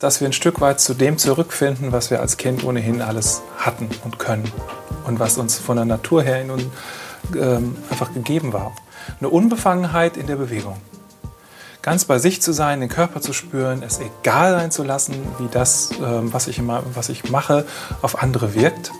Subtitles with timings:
[0.00, 3.88] dass wir ein Stück weit zu dem zurückfinden, was wir als Kind ohnehin alles hatten
[4.02, 4.50] und können
[5.06, 6.64] und was uns von der Natur her in uns
[7.36, 8.72] ähm, einfach gegeben war.
[9.18, 10.78] Eine Unbefangenheit in der Bewegung.
[11.82, 15.48] Ganz bei sich zu sein, den Körper zu spüren, es egal sein zu lassen, wie
[15.50, 17.66] das, ähm, was, ich immer, was ich mache,
[18.02, 18.92] auf andere wirkt.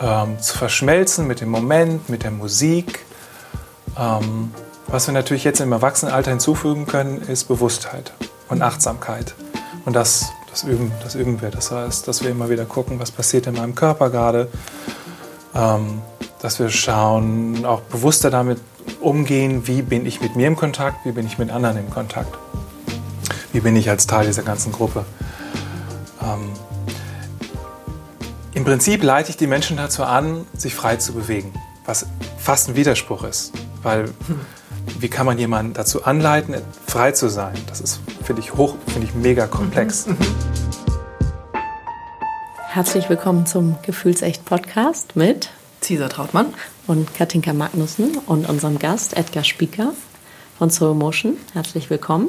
[0.00, 3.00] Ähm, zu verschmelzen mit dem Moment, mit der Musik.
[3.98, 4.52] Ähm,
[4.86, 8.12] was wir natürlich jetzt im Erwachsenenalter hinzufügen können, ist Bewusstheit
[8.48, 9.34] und Achtsamkeit.
[9.84, 11.50] Und das, das, üben, das üben wir.
[11.50, 14.48] Das heißt, dass wir immer wieder gucken, was passiert in meinem Körper gerade.
[15.54, 16.02] Ähm,
[16.40, 18.58] dass wir schauen, auch bewusster damit
[19.00, 22.34] umgehen, wie bin ich mit mir im Kontakt, wie bin ich mit anderen im Kontakt.
[23.52, 25.04] Wie bin ich als Teil dieser ganzen Gruppe.
[26.22, 26.50] Ähm,
[28.54, 31.52] Im Prinzip leite ich die Menschen dazu an, sich frei zu bewegen,
[31.84, 32.06] was
[32.38, 33.52] fast ein Widerspruch ist.
[33.82, 34.10] Weil
[34.98, 36.54] wie kann man jemanden dazu anleiten,
[36.86, 37.54] frei zu sein?
[37.68, 40.06] Das ist, finde ich, hoch, finde ich mega komplex.
[40.06, 40.16] Mhm.
[42.68, 46.54] Herzlich willkommen zum Gefühlsecht Podcast mit Cesar Trautmann
[46.86, 49.92] und Katinka Magnussen und unserem Gast Edgar Spieker
[50.58, 51.36] von Soul Motion.
[51.52, 52.28] Herzlich willkommen.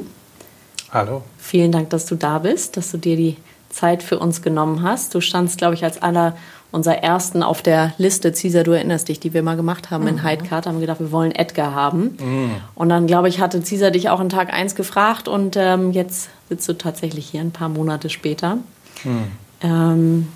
[0.90, 1.22] Hallo.
[1.38, 3.36] Vielen Dank, dass du da bist, dass du dir die
[3.70, 5.14] Zeit für uns genommen hast.
[5.14, 6.36] Du standst, glaube ich, als aller
[6.72, 10.08] unserer ersten auf der Liste, Cesar, du erinnerst dich, die wir mal gemacht haben mhm.
[10.08, 12.16] in Heidkart, haben wir gedacht, wir wollen Edgar haben.
[12.18, 12.50] Mhm.
[12.74, 16.30] Und dann, glaube ich, hatte Cesar dich auch in Tag 1 gefragt und ähm, jetzt
[16.48, 18.56] sitzt du tatsächlich hier ein paar Monate später.
[19.04, 19.24] Mhm.
[19.60, 20.28] Ähm,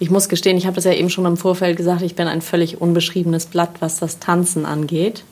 [0.00, 2.42] ich muss gestehen, ich habe das ja eben schon im Vorfeld gesagt, ich bin ein
[2.42, 5.24] völlig unbeschriebenes Blatt, was das Tanzen angeht.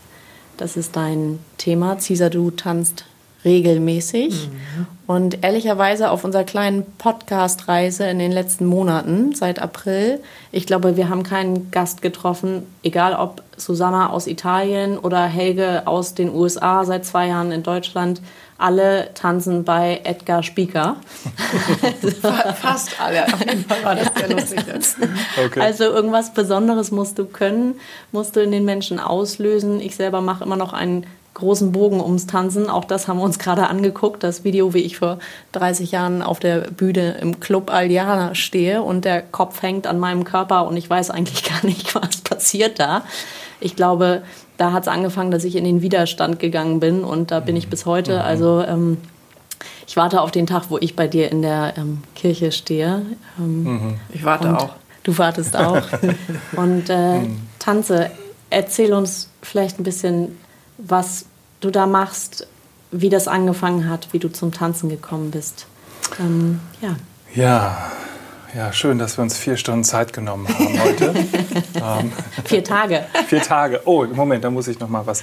[0.57, 1.99] Das ist dein Thema.
[1.99, 3.07] Cesar, du tanzt
[3.45, 4.49] regelmäßig.
[4.49, 4.87] Mhm.
[5.07, 10.21] Und ehrlicherweise auf unserer kleinen Podcast-Reise in den letzten Monaten, seit April,
[10.53, 16.15] ich glaube, wir haben keinen Gast getroffen, egal ob Susanna aus Italien oder Helge aus
[16.15, 18.21] den USA, seit zwei Jahren in Deutschland.
[18.59, 20.97] Alle tanzen bei Edgar Spieker.
[22.61, 23.25] Fast alle.
[23.25, 24.61] Auf jeden Fall war das sehr lustig.
[25.47, 25.61] Okay.
[25.61, 27.77] Also irgendwas Besonderes musst du können,
[28.11, 29.81] musst du in den Menschen auslösen.
[29.81, 31.07] Ich selber mache immer noch einen
[31.39, 32.69] großen Bogen ums Tanzen.
[32.69, 34.23] Auch das haben wir uns gerade angeguckt.
[34.23, 35.19] Das Video, wie ich vor
[35.53, 40.25] 30 Jahren auf der Bühne im Club Aldiana stehe und der Kopf hängt an meinem
[40.25, 43.03] Körper und ich weiß eigentlich gar nicht, was passiert da.
[43.61, 44.23] Ich glaube,
[44.57, 47.69] da hat es angefangen, dass ich in den Widerstand gegangen bin und da bin ich
[47.69, 48.15] bis heute.
[48.15, 48.21] Mhm.
[48.21, 48.99] Also ähm,
[49.87, 53.03] ich warte auf den Tag, wo ich bei dir in der ähm, Kirche stehe.
[53.39, 53.95] Ähm, mhm.
[54.13, 54.71] Ich warte auch.
[55.05, 55.83] Du wartest auch.
[56.57, 57.41] und äh, mhm.
[57.59, 58.11] tanze.
[58.51, 60.37] Erzähl uns vielleicht ein bisschen
[60.79, 61.27] was
[61.61, 62.47] du da machst,
[62.91, 65.67] wie das angefangen hat, wie du zum Tanzen gekommen bist.
[66.19, 66.97] Ähm, ja.
[67.35, 67.91] Ja.
[68.55, 71.15] Ja, schön, dass wir uns vier Stunden Zeit genommen haben heute.
[71.75, 72.13] ähm,
[72.47, 73.05] vier Tage.
[73.27, 73.83] vier Tage.
[73.85, 75.23] Oh, Moment, da muss ich noch mal was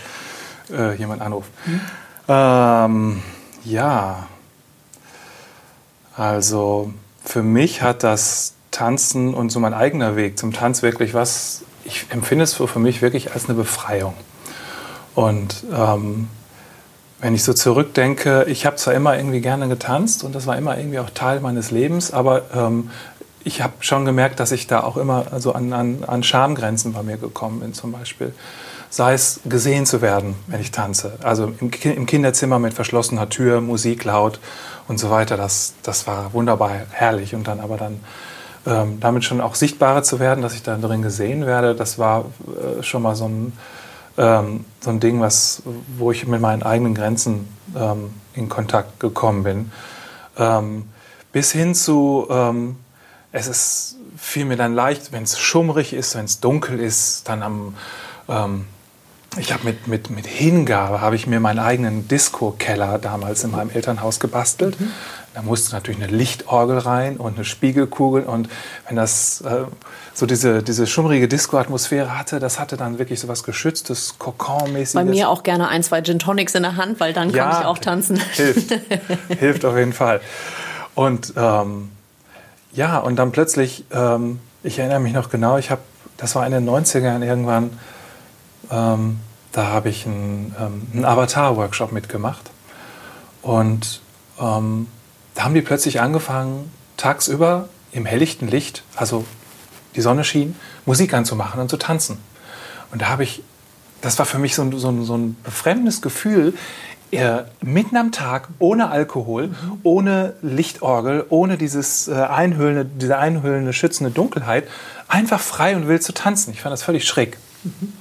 [0.71, 1.51] äh, jemand anrufen.
[1.65, 1.81] Mhm.
[2.27, 3.23] Ähm,
[3.63, 4.27] ja,
[6.15, 6.93] also
[7.23, 11.63] für mich hat das Tanzen und so mein eigener Weg zum Tanz wirklich was.
[11.83, 14.13] Ich empfinde es für, für mich wirklich als eine Befreiung.
[15.15, 16.27] Und ähm,
[17.19, 20.77] wenn ich so zurückdenke, ich habe zwar immer irgendwie gerne getanzt und das war immer
[20.77, 22.91] irgendwie auch Teil meines Lebens, aber ähm,
[23.43, 27.03] ich habe schon gemerkt, dass ich da auch immer also an, an, an Schamgrenzen bei
[27.03, 28.33] mir gekommen bin zum Beispiel.
[28.89, 31.13] Sei es gesehen zu werden, wenn ich tanze.
[31.21, 34.39] Also im, im Kinderzimmer mit verschlossener Tür, Musik laut
[34.87, 35.37] und so weiter.
[35.37, 37.35] Das, das war wunderbar herrlich.
[37.35, 37.99] Und dann aber dann
[38.65, 42.25] ähm, damit schon auch sichtbarer zu werden, dass ich da drin gesehen werde, das war
[42.47, 43.53] äh, schon mal so ein
[44.17, 45.61] ähm, so ein Ding, was,
[45.97, 49.71] wo ich mit meinen eigenen Grenzen ähm, in Kontakt gekommen bin.
[50.37, 50.89] Ähm,
[51.31, 52.77] bis hin zu, ähm,
[53.31, 57.43] es ist fiel mir dann leicht, wenn es schummrig ist, wenn es dunkel ist, dann
[57.43, 57.75] am
[58.29, 58.65] ähm,
[59.37, 63.69] ich habe mit, mit, mit Hingabe habe ich mir meinen eigenen Disco-Keller damals in meinem
[63.69, 64.79] Elternhaus gebastelt.
[64.79, 64.91] Mhm.
[65.33, 68.23] Da musste natürlich eine Lichtorgel rein und eine Spiegelkugel.
[68.23, 68.47] Und
[68.87, 69.65] wenn das äh,
[70.15, 74.93] so diese, diese schummrige Disco-Atmosphäre hatte, das hatte dann wirklich so was Geschütztes, Kokon-mäßiges.
[74.93, 77.61] Bei mir auch gerne ein, zwei Gin Tonics in der Hand, weil dann ja, kann
[77.61, 78.17] ich auch tanzen.
[78.31, 78.73] Hilft,
[79.39, 80.21] hilft auf jeden Fall.
[80.95, 81.89] Und ähm,
[82.71, 85.81] ja, und dann plötzlich, ähm, ich erinnere mich noch genau, ich habe,
[86.15, 87.77] das war in den 90ern irgendwann,
[88.71, 89.19] ähm,
[89.51, 92.51] da habe ich einen, ähm, einen Avatar-Workshop mitgemacht.
[93.41, 93.99] Und
[94.39, 94.87] ähm,
[95.33, 99.25] da haben die plötzlich angefangen, tagsüber im helllichten Licht, also
[99.95, 100.55] die Sonne schien,
[100.85, 102.17] Musik anzumachen und zu tanzen.
[102.91, 103.43] Und da habe ich,
[104.01, 106.53] das war für mich so ein, so ein, so ein befremdendes Gefühl,
[107.11, 109.53] äh, mitten am Tag, ohne Alkohol, mhm.
[109.83, 114.67] ohne Lichtorgel, ohne dieses, äh, einhüllende, diese einhüllende, schützende Dunkelheit,
[115.07, 116.51] einfach frei und wild zu tanzen.
[116.51, 117.37] Ich fand das völlig schräg.
[117.63, 117.93] Mhm.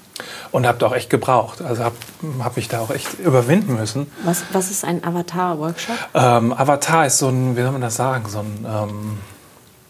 [0.53, 1.61] Und habe da auch echt gebraucht.
[1.61, 1.97] Also habe
[2.39, 4.07] hab mich da auch echt überwinden müssen.
[4.25, 5.97] Was, was ist ein Avatar-Workshop?
[6.15, 8.65] Ähm, Avatar ist so ein, wie soll man das sagen, so ein...
[8.67, 9.19] Ähm,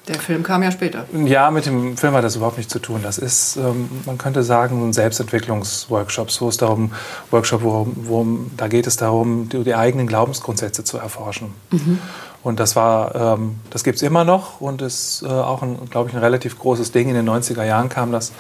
[0.07, 1.07] der Film kam ja später.
[1.13, 3.01] Ja, mit dem Film hat das überhaupt nichts zu tun.
[3.03, 6.31] Das ist, ähm, man könnte sagen, ein Selbstentwicklungsworkshop.
[6.31, 6.93] So ist darum
[7.31, 11.55] Workshop, worum, worum, da geht es darum, die, die eigenen Glaubensgrundsätze zu erforschen.
[11.71, 11.99] Mhm.
[12.43, 16.15] Und das war, ähm, das gibt es immer noch und ist äh, auch, glaube ich,
[16.15, 17.09] ein relativ großes Ding.
[17.09, 18.33] In den 90er Jahren kam das.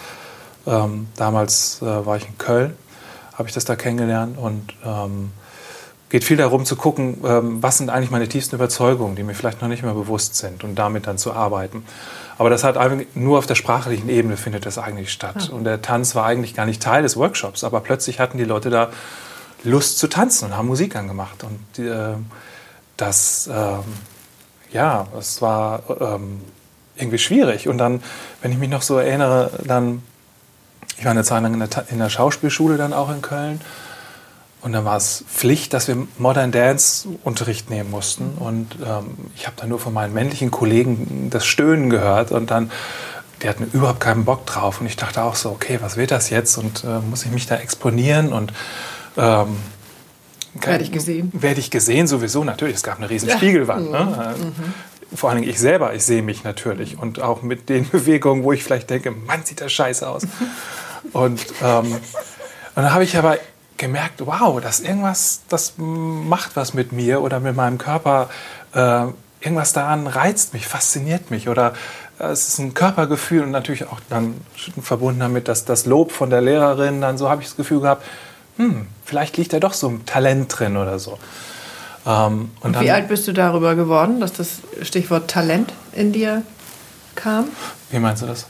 [0.66, 2.75] Ähm, damals äh, war ich in Köln,
[3.34, 5.31] habe ich das da kennengelernt und ähm,
[6.14, 9.61] geht viel darum zu gucken, ähm, was sind eigentlich meine tiefsten Überzeugungen, die mir vielleicht
[9.61, 11.84] noch nicht mehr bewusst sind und damit dann zu arbeiten.
[12.38, 12.76] Aber das hat
[13.16, 15.49] nur auf der sprachlichen Ebene findet das eigentlich statt.
[15.49, 15.52] Ja.
[15.52, 18.70] Und der Tanz war eigentlich gar nicht Teil des Workshops, aber plötzlich hatten die Leute
[18.70, 18.90] da
[19.64, 21.43] Lust zu tanzen und haben Musik angemacht.
[21.43, 22.14] Und äh,
[22.96, 26.43] das, äh, ja, das war ähm,
[26.94, 27.66] irgendwie schwierig.
[27.66, 28.05] Und dann,
[28.40, 30.00] wenn ich mich noch so erinnere, dann,
[30.96, 33.61] ich war eine Zeit lang in der, in der Schauspielschule dann auch in Köln
[34.64, 38.38] und dann war es Pflicht, dass wir Modern Dance Unterricht nehmen mussten.
[38.40, 42.70] Und ähm, ich habe dann nur von meinen männlichen Kollegen das Stöhnen gehört und dann,
[43.43, 44.81] die hatten überhaupt keinen Bock drauf.
[44.81, 46.56] Und ich dachte auch so, okay, was wird das jetzt?
[46.56, 48.32] Und äh, muss ich mich da exponieren?
[48.32, 48.55] Und
[49.19, 49.58] ähm,
[50.55, 51.31] werde ich gesehen?
[51.34, 52.76] Werde ich gesehen sowieso natürlich.
[52.76, 53.90] Es gab eine riesen Spiegelwand.
[53.90, 54.34] Ne?
[54.38, 54.55] Mhm.
[55.14, 56.99] Äh, vor allen Dingen ich selber, ich sehe mich natürlich.
[56.99, 60.26] Und auch mit den Bewegungen, wo ich vielleicht denke, Mann, sieht das scheiße aus.
[61.12, 63.37] und, ähm, und dann habe ich aber
[63.76, 68.29] gemerkt, wow, dass irgendwas, das macht was mit mir oder mit meinem Körper.
[68.75, 69.06] Äh,
[69.41, 71.75] irgendwas daran reizt mich, fasziniert mich oder
[72.19, 74.41] äh, es ist ein Körpergefühl und natürlich auch dann
[74.81, 78.05] verbunden damit, dass das Lob von der Lehrerin, dann so habe ich das Gefühl gehabt,
[78.56, 81.19] hm, vielleicht liegt da doch so ein Talent drin oder so.
[82.06, 86.43] Ähm, und, und wie alt bist du darüber geworden, dass das Stichwort Talent in dir
[87.15, 87.47] kam?
[87.91, 88.47] Wie meinst du das?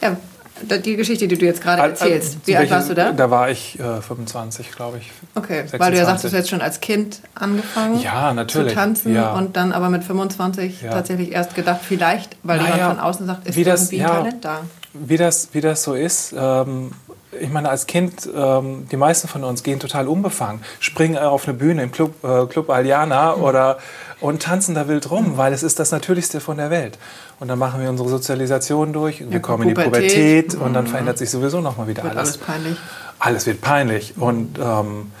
[0.00, 0.16] Ja,
[0.62, 2.38] die Geschichte, die du jetzt gerade erzählst.
[2.44, 3.12] Wie alt warst du da?
[3.12, 5.10] Da war ich äh, 25, glaube ich.
[5.34, 5.80] Okay, 26.
[5.80, 8.70] weil du ja sagst, du hast jetzt schon als Kind angefangen ja, natürlich.
[8.70, 9.32] zu tanzen ja.
[9.32, 10.90] und dann aber mit 25 ja.
[10.90, 14.44] tatsächlich erst gedacht, vielleicht, weil naja, jemand von außen sagt, ist das, irgendwie ein Talent
[14.44, 14.60] da.
[14.94, 16.92] Wie das, wie das so ist, ähm,
[17.40, 21.56] ich meine, als Kind, ähm, die meisten von uns gehen total unbefangen, springen auf eine
[21.56, 23.42] Bühne im Club, äh, Club Aliana mhm.
[23.42, 23.78] oder
[24.20, 26.98] und tanzen da wild rum, weil es ist das Natürlichste von der Welt.
[27.40, 30.84] Und dann machen wir unsere Sozialisation durch, wir ja, kommen in die Pubertät und dann
[30.84, 30.88] mhm.
[30.88, 32.34] verändert sich sowieso noch mal wieder wird alles.
[32.34, 32.78] Alles peinlich.
[33.20, 35.12] Alles wird peinlich und ähm,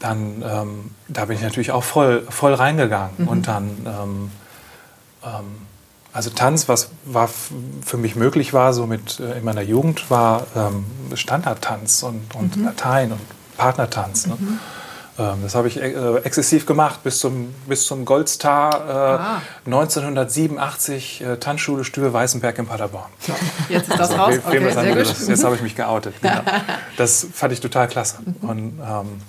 [0.00, 3.28] dann ähm, da bin ich natürlich auch voll voll reingegangen mhm.
[3.28, 4.30] und dann ähm,
[5.24, 5.44] ähm
[6.12, 10.46] also Tanz, was war für mich möglich war, so mit äh, in meiner Jugend, war
[10.54, 10.84] ähm,
[11.14, 12.66] Standardtanz und, und mhm.
[12.66, 13.20] Latein und
[13.56, 14.28] Partnertanz.
[14.28, 14.36] Ne?
[15.16, 19.42] Ähm, das habe ich äh, exzessiv gemacht bis zum, bis zum Goldstar äh, ah.
[19.66, 23.10] 1987 äh, Tanzschule Stübe Weißenberg in Paderborn.
[23.68, 24.34] Jetzt ist das also, raus.
[24.44, 25.00] Okay, sehr gut.
[25.00, 26.14] Das, jetzt habe ich mich geoutet.
[26.20, 26.40] Genau.
[26.96, 28.18] Das fand ich total klasse.
[28.24, 28.48] Mhm.
[28.48, 29.20] Und, ähm,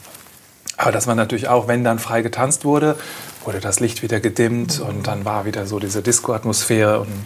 [0.77, 2.95] aber dass man natürlich auch, wenn dann frei getanzt wurde,
[3.43, 6.99] wurde das Licht wieder gedimmt und dann war wieder so diese Disco-Atmosphäre.
[6.99, 7.25] Und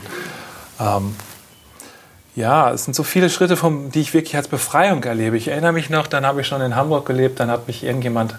[0.79, 1.15] ähm,
[2.39, 5.35] ja, es sind so viele Schritte, vom, die ich wirklich als Befreiung erlebe.
[5.35, 8.33] Ich erinnere mich noch, dann habe ich schon in Hamburg gelebt, dann hat mich irgendjemand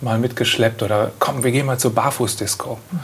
[0.00, 2.78] mal mitgeschleppt oder komm, wir gehen mal zur Barfußdisco.
[2.90, 3.00] Mhm.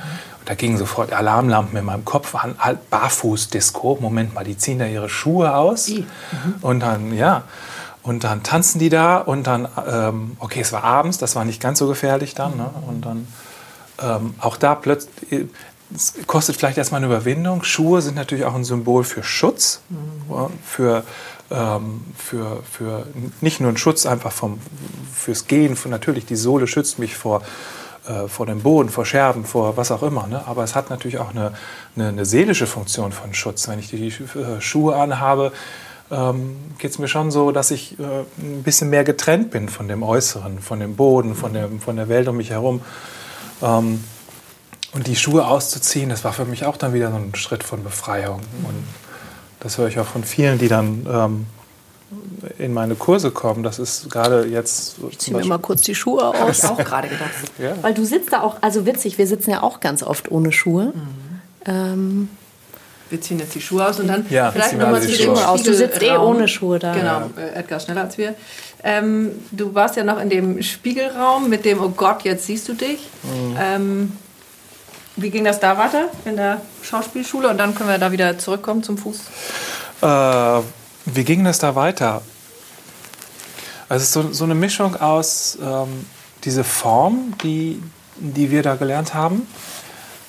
[0.46, 2.54] Da gingen sofort Alarmlampen in meinem Kopf an.
[2.58, 6.04] Halt, Barfußdisco, Moment mal, die ziehen da ihre Schuhe aus mhm.
[6.62, 7.42] und dann, ja,
[8.02, 11.60] und dann tanzen die da und dann, ähm, okay, es war abends, das war nicht
[11.60, 12.70] ganz so gefährlich dann, ne?
[12.88, 13.26] und dann
[14.02, 15.48] ähm, auch da plötzlich,
[15.94, 17.62] es kostet vielleicht erstmal eine Überwindung.
[17.64, 20.46] Schuhe sind natürlich auch ein Symbol für Schutz, mhm.
[20.64, 21.04] für,
[21.50, 23.06] ähm, für, für
[23.40, 24.58] nicht nur ein Schutz einfach vom,
[25.12, 27.42] fürs Gehen, für natürlich die Sohle schützt mich vor,
[28.06, 30.26] äh, vor dem Boden, vor Scherben, vor was auch immer.
[30.26, 30.42] Ne?
[30.46, 31.54] Aber es hat natürlich auch eine,
[31.96, 33.68] eine, eine seelische Funktion von Schutz.
[33.68, 35.52] Wenn ich die äh, Schuhe anhabe,
[36.10, 38.02] ähm, geht es mir schon so, dass ich äh,
[38.38, 42.08] ein bisschen mehr getrennt bin von dem Äußeren, von dem Boden, von, dem, von der
[42.08, 42.80] Welt um mich herum.
[43.62, 44.02] Ähm,
[44.92, 47.84] und die Schuhe auszuziehen, das war für mich auch dann wieder so ein Schritt von
[47.84, 48.40] Befreiung.
[48.64, 48.84] Und
[49.60, 51.46] das höre ich auch von vielen, die dann ähm,
[52.58, 53.62] in meine Kurse kommen.
[53.62, 54.96] Das ist gerade jetzt.
[55.10, 56.58] Ich ziehe mir mal kurz die Schuhe aus.
[56.58, 57.30] Ich auch gerade gedacht.
[57.58, 57.74] Ja.
[57.82, 60.86] Weil du sitzt da auch, also witzig, wir sitzen ja auch ganz oft ohne Schuhe.
[60.86, 61.40] Mhm.
[61.66, 62.28] Ähm,
[63.10, 65.62] wir ziehen jetzt die Schuhe aus und dann ja, vielleicht nochmal zu dem aus.
[65.62, 66.94] Du sitzt eh ohne Schuhe da.
[66.94, 68.34] Genau, äh, Edgar schneller als wir.
[68.82, 72.74] Ähm, du warst ja noch in dem Spiegelraum mit dem, oh Gott, jetzt siehst du
[72.74, 73.00] dich.
[73.22, 73.56] Mhm.
[73.60, 74.12] Ähm,
[75.22, 77.48] wie ging das da weiter in der Schauspielschule?
[77.48, 79.20] Und dann können wir da wieder zurückkommen zum Fuß.
[80.02, 80.62] Äh,
[81.06, 82.22] wie ging das da weiter?
[83.88, 86.06] Also es ist so, so eine Mischung aus ähm,
[86.44, 87.82] diese Form, die,
[88.16, 89.46] die wir da gelernt haben.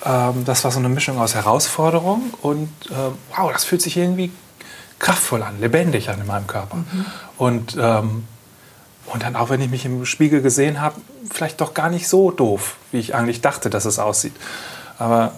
[0.04, 2.94] Ähm, das war so eine Mischung aus Herausforderung und äh,
[3.36, 4.32] wow, das fühlt sich irgendwie
[4.98, 6.76] kraftvoll an, lebendig an in meinem Körper.
[6.76, 7.06] Mhm.
[7.38, 8.24] Und, ähm,
[9.06, 12.30] und dann auch, wenn ich mich im Spiegel gesehen habe, vielleicht doch gar nicht so
[12.30, 14.34] doof, wie ich eigentlich dachte, dass es aussieht.
[15.02, 15.32] Aber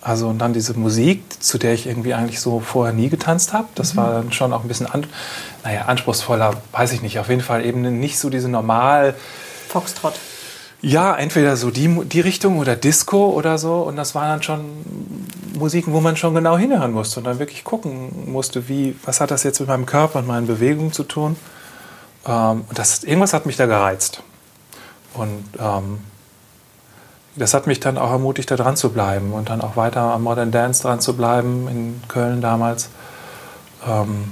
[0.00, 3.68] also und dann diese Musik, zu der ich irgendwie eigentlich so vorher nie getanzt habe,
[3.74, 3.98] das mhm.
[3.98, 5.06] war dann schon auch ein bisschen an,
[5.62, 7.18] naja, anspruchsvoller, weiß ich nicht.
[7.18, 9.14] Auf jeden Fall eben nicht so diese normal.
[9.68, 10.14] Foxtrot.
[10.82, 13.76] Ja, entweder so die, die Richtung oder Disco oder so.
[13.76, 14.64] Und das waren dann schon
[15.54, 19.30] Musiken, wo man schon genau hinhören musste und dann wirklich gucken musste, wie, was hat
[19.30, 21.36] das jetzt mit meinem Körper und meinen Bewegungen zu tun.
[22.26, 24.22] Ähm, und das, irgendwas hat mich da gereizt.
[25.14, 26.00] Und ähm,
[27.36, 30.22] das hat mich dann auch ermutigt, da dran zu bleiben und dann auch weiter am
[30.22, 32.88] Modern Dance dran zu bleiben, in Köln damals.
[33.86, 34.30] Ähm,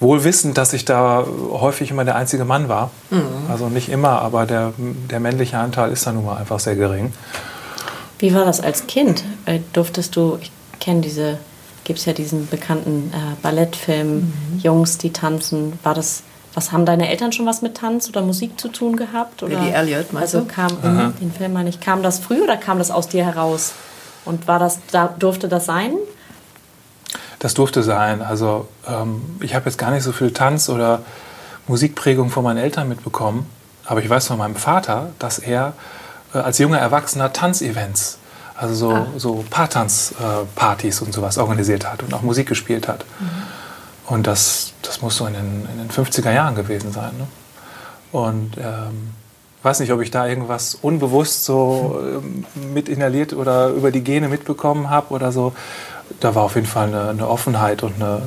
[0.00, 2.90] wohl wissend, dass ich da häufig immer der einzige Mann war.
[3.10, 3.22] Mhm.
[3.50, 7.12] Also nicht immer, aber der, der männliche Anteil ist da nun mal einfach sehr gering.
[8.18, 9.24] Wie war das als Kind?
[9.46, 11.38] Äh, durftest du, ich kenne diese,
[11.84, 14.58] gibt es ja diesen bekannten äh, Ballettfilm, mhm.
[14.60, 15.78] Jungs, die tanzen.
[15.82, 16.22] War das
[16.58, 19.44] was haben deine Eltern schon was mit Tanz oder Musik zu tun gehabt?
[19.44, 19.56] Oder?
[19.56, 21.12] Billy Elliot, meinst also kam Aha.
[21.20, 23.74] den Film meine ich, kam das früh oder kam das aus dir heraus?
[24.24, 25.92] Und war das, da durfte das sein?
[27.38, 28.22] Das durfte sein.
[28.22, 31.02] Also ähm, ich habe jetzt gar nicht so viel Tanz oder
[31.68, 33.46] Musikprägung von meinen Eltern mitbekommen,
[33.86, 35.74] aber ich weiß von meinem Vater, dass er
[36.34, 38.18] äh, als junger Erwachsener Tanzevents,
[38.56, 39.06] also so, ah.
[39.16, 43.04] so Paartanzpartys äh, und sowas organisiert hat und auch Musik gespielt hat.
[43.20, 43.28] Mhm.
[44.08, 47.10] Und das, das muss so in den, in den 50er Jahren gewesen sein.
[47.18, 47.26] Ne?
[48.10, 49.12] Und ähm,
[49.62, 54.28] weiß nicht, ob ich da irgendwas unbewusst so ähm, mit inhaliert oder über die Gene
[54.28, 55.52] mitbekommen habe oder so.
[56.20, 58.22] Da war auf jeden Fall eine, eine Offenheit und eine,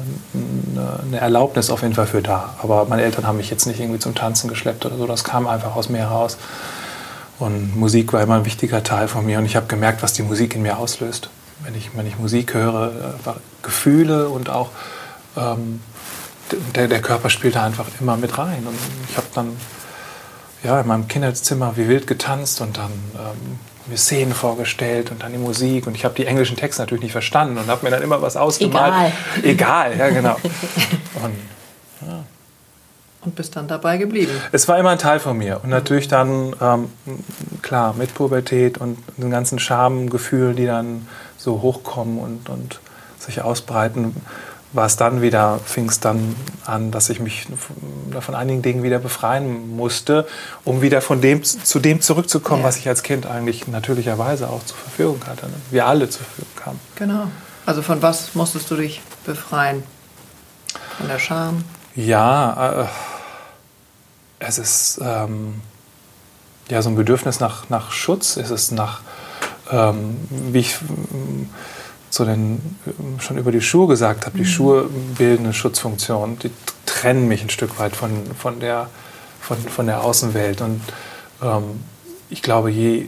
[1.08, 2.54] eine, Erlaubnis auf jeden Fall für da.
[2.62, 5.08] Aber meine Eltern haben mich jetzt nicht irgendwie zum Tanzen geschleppt oder so.
[5.08, 6.38] Das kam einfach aus mir heraus.
[7.40, 9.40] Und Musik war immer ein wichtiger Teil von mir.
[9.40, 11.32] Und ich habe gemerkt, was die Musik in mir auslöst.
[11.64, 12.92] Wenn ich, wenn ich Musik höre,
[13.26, 13.30] äh,
[13.64, 14.70] Gefühle und auch
[15.38, 15.82] ähm,
[16.76, 18.66] der, der Körper spielt da einfach immer mit rein.
[18.66, 18.78] Und
[19.10, 19.56] ich habe dann
[20.64, 25.32] ja, in meinem Kinderzimmer wie wild getanzt und dann ähm, mir Szenen vorgestellt und dann
[25.32, 25.88] die Musik.
[25.88, 28.38] Und ich habe die englischen Texte natürlich nicht verstanden und habe mir dann immer was
[28.38, 29.14] ausgemalt.
[29.44, 29.92] Egal.
[29.92, 30.36] Egal, ja, genau.
[31.24, 32.24] Und, ja.
[33.22, 34.32] und bist dann dabei geblieben.
[34.52, 35.60] Es war immer ein Teil von mir.
[35.62, 36.90] Und natürlich dann, ähm,
[37.62, 41.08] klar, mit Pubertät und den ganzen Schamgefühlen, die dann
[41.38, 42.80] so hochkommen und, und
[43.20, 44.16] sich ausbreiten
[44.74, 46.36] war es dann wieder, fing es dann
[46.66, 47.48] an, dass ich mich
[48.20, 50.28] von einigen Dingen wieder befreien musste,
[50.64, 52.68] um wieder von dem zu dem zurückzukommen, ja.
[52.68, 55.48] was ich als Kind eigentlich natürlicherweise auch zur Verfügung hatte.
[55.48, 55.54] Ne?
[55.72, 56.80] Wir alle zur Verfügung haben.
[56.96, 57.28] Genau.
[57.66, 59.84] Also von was musstest du dich befreien?
[60.98, 61.64] Von der Scham?
[61.96, 62.86] Ja, äh,
[64.40, 65.62] es ist ähm,
[66.70, 68.38] ja so ein Bedürfnis nach, nach Schutz.
[68.38, 69.02] Es ist nach,
[69.70, 70.78] ähm, wie ich
[72.12, 72.78] zu den,
[73.20, 74.50] schon über die Schuhe gesagt habe, die mhm.
[74.50, 76.38] Schuhe bilden eine Schutzfunktion.
[76.40, 76.52] Die
[76.86, 78.90] trennen mich ein Stück weit von, von, der,
[79.40, 80.62] von, von der Außenwelt.
[80.62, 80.82] Und
[81.42, 81.80] ähm,
[82.30, 83.08] ich glaube, je,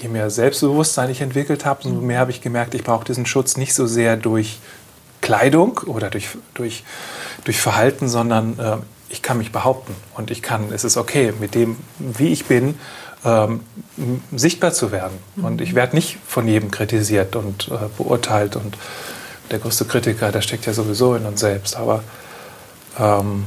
[0.00, 3.56] je mehr Selbstbewusstsein ich entwickelt habe, umso mehr habe ich gemerkt, ich brauche diesen Schutz
[3.56, 4.60] nicht so sehr durch
[5.20, 6.84] Kleidung oder durch, durch,
[7.44, 8.76] durch Verhalten, sondern äh,
[9.08, 12.78] ich kann mich behaupten und ich kann, es ist okay, mit dem, wie ich bin,
[13.24, 13.60] ähm,
[14.32, 15.18] sichtbar zu werden.
[15.36, 18.56] Und ich werde nicht von jedem kritisiert und äh, beurteilt.
[18.56, 18.76] Und
[19.50, 21.76] der größte Kritiker, der steckt ja sowieso in uns selbst.
[21.76, 22.02] Aber
[22.98, 23.44] ähm,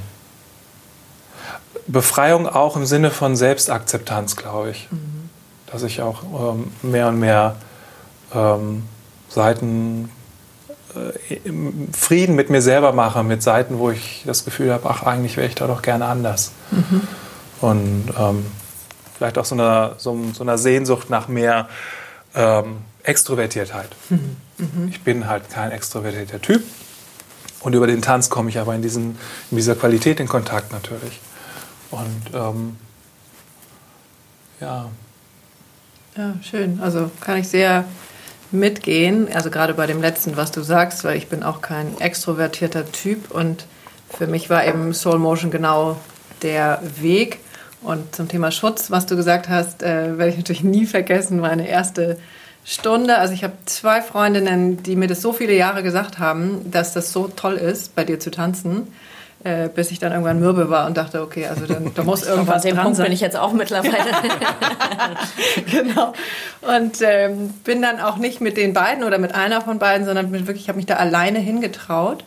[1.88, 4.88] Befreiung auch im Sinne von Selbstakzeptanz, glaube ich.
[4.92, 5.30] Mhm.
[5.72, 7.58] Dass ich auch ähm, mehr und mehr
[8.34, 8.84] ähm,
[9.30, 10.10] Seiten
[10.96, 11.40] äh,
[11.96, 15.48] Frieden mit mir selber mache, mit Seiten, wo ich das Gefühl habe, ach, eigentlich wäre
[15.48, 16.52] ich da doch gerne anders.
[16.72, 17.02] Mhm.
[17.60, 18.46] Und ähm,
[19.18, 21.68] vielleicht auch so einer, so, so einer Sehnsucht nach mehr
[22.36, 23.90] ähm, Extrovertiertheit.
[24.10, 24.38] Mhm.
[24.58, 24.88] Mhm.
[24.90, 26.64] Ich bin halt kein extrovertierter Typ.
[27.62, 29.18] Und über den Tanz komme ich aber in, diesen,
[29.50, 31.20] in dieser Qualität in Kontakt natürlich.
[31.90, 32.78] Und ähm,
[34.60, 34.90] ja.
[36.16, 36.80] Ja, schön.
[36.82, 37.86] Also kann ich sehr
[38.52, 39.28] mitgehen.
[39.34, 43.32] Also gerade bei dem letzten, was du sagst, weil ich bin auch kein extrovertierter Typ
[43.32, 43.66] und
[44.10, 45.98] für mich war eben Soul Motion genau
[46.42, 47.40] der Weg.
[47.82, 51.68] Und zum Thema Schutz, was du gesagt hast, äh, werde ich natürlich nie vergessen, meine
[51.68, 52.18] erste
[52.66, 53.18] Stunde.
[53.18, 57.12] Also ich habe zwei Freundinnen, die mir das so viele Jahre gesagt haben, dass das
[57.12, 58.88] so toll ist, bei dir zu tanzen.
[59.44, 62.64] Äh, bis ich dann irgendwann mürbe war und dachte, okay, also dann, da muss irgendwas
[62.64, 63.06] dran Punkt sein.
[63.06, 63.94] bin ich jetzt auch mittlerweile.
[65.72, 66.14] genau.
[66.62, 70.32] Und ähm, bin dann auch nicht mit den beiden oder mit einer von beiden, sondern
[70.32, 72.24] wirklich, ich habe mich da alleine hingetraut.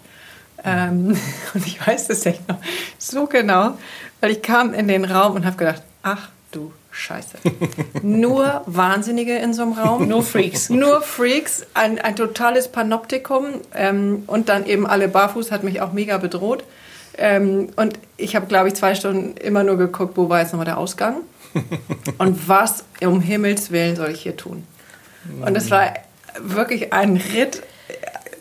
[0.64, 1.16] Ähm,
[1.54, 2.58] und ich weiß das echt noch
[2.98, 3.78] so genau,
[4.20, 7.38] weil ich kam in den Raum und habe gedacht, ach du scheiße.
[8.02, 10.08] Nur Wahnsinnige in so einem Raum.
[10.08, 10.70] Nur Freaks.
[10.70, 11.66] Nur Freaks.
[11.74, 13.46] Ein, ein totales Panoptikum.
[13.74, 16.64] Ähm, und dann eben alle barfuß, hat mich auch mega bedroht.
[17.16, 20.66] Ähm, und ich habe, glaube ich, zwei Stunden immer nur geguckt, wo war jetzt nochmal
[20.66, 21.18] der Ausgang.
[22.18, 24.66] und was um Himmels Willen soll ich hier tun?
[25.44, 25.92] Und es war
[26.40, 27.62] wirklich ein Ritt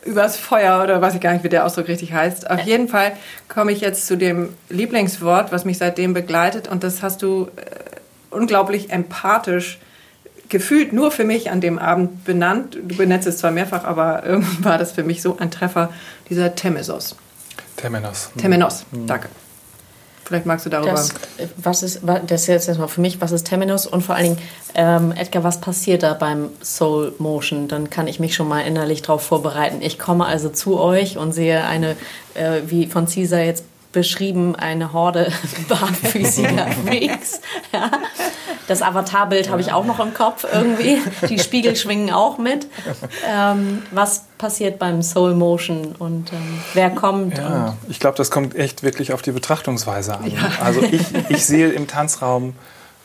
[0.04, 2.50] übers Feuer oder weiß ich gar nicht, wie der Ausdruck richtig heißt.
[2.50, 3.12] Auf jeden Fall
[3.48, 7.60] komme ich jetzt zu dem Lieblingswort, was mich seitdem begleitet und das hast du äh,
[8.30, 9.78] unglaublich empathisch
[10.48, 12.76] gefühlt nur für mich an dem Abend benannt.
[12.82, 15.90] Du benennst es zwar mehrfach, aber irgendwie war das für mich so ein Treffer,
[16.28, 17.16] dieser Temesos.
[17.76, 18.30] Temenos.
[18.36, 19.06] Temenos, mhm.
[19.06, 19.28] danke.
[20.30, 20.92] Vielleicht magst du darüber.
[20.92, 21.12] Das,
[21.56, 24.38] was ist, das ist jetzt erstmal für mich, was ist Temenos und vor allen Dingen,
[24.76, 27.66] ähm, Edgar, was passiert da beim Soul Motion?
[27.66, 29.82] Dann kann ich mich schon mal innerlich darauf vorbereiten.
[29.82, 31.96] Ich komme also zu euch und sehe eine,
[32.34, 35.32] äh, wie von Caesar jetzt beschrieben, eine Horde
[35.68, 37.40] barfüßiger Freaks.
[37.72, 37.90] Ja.
[38.70, 41.02] Das Avatarbild habe ich auch noch im Kopf irgendwie.
[41.28, 42.68] Die Spiegel schwingen auch mit.
[43.28, 47.36] Ähm, was passiert beim Soul Motion und ähm, wer kommt?
[47.36, 50.30] Ja, ich glaube, das kommt echt wirklich auf die Betrachtungsweise an.
[50.30, 50.52] Ja.
[50.62, 52.54] Also ich, ich sehe im Tanzraum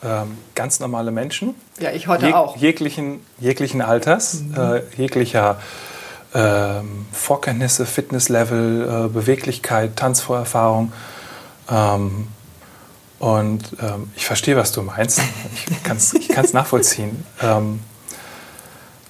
[0.03, 1.55] ähm, ganz normale Menschen.
[1.79, 2.55] Ja, ich heute jeg auch.
[2.57, 4.55] Jeglichen, jeglichen Alters, mhm.
[4.55, 5.59] äh, jeglicher
[6.35, 10.93] ähm, Vorkenntnisse, Fitnesslevel, äh, Beweglichkeit, Tanzvorerfahrung.
[11.71, 12.27] Ähm,
[13.19, 15.21] und ähm, ich verstehe, was du meinst.
[15.69, 17.25] Ich kann es ich kann's nachvollziehen.
[17.41, 17.79] Ähm,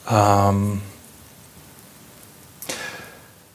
[0.09, 0.81] ähm,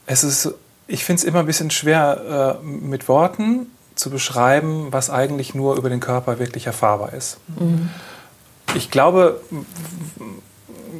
[0.07, 0.55] es ist,
[0.87, 5.77] ich finde es immer ein bisschen schwer, äh, mit Worten zu beschreiben, was eigentlich nur
[5.77, 7.39] über den Körper wirklich erfahrbar ist.
[7.59, 7.91] Mhm.
[8.75, 9.41] Ich glaube,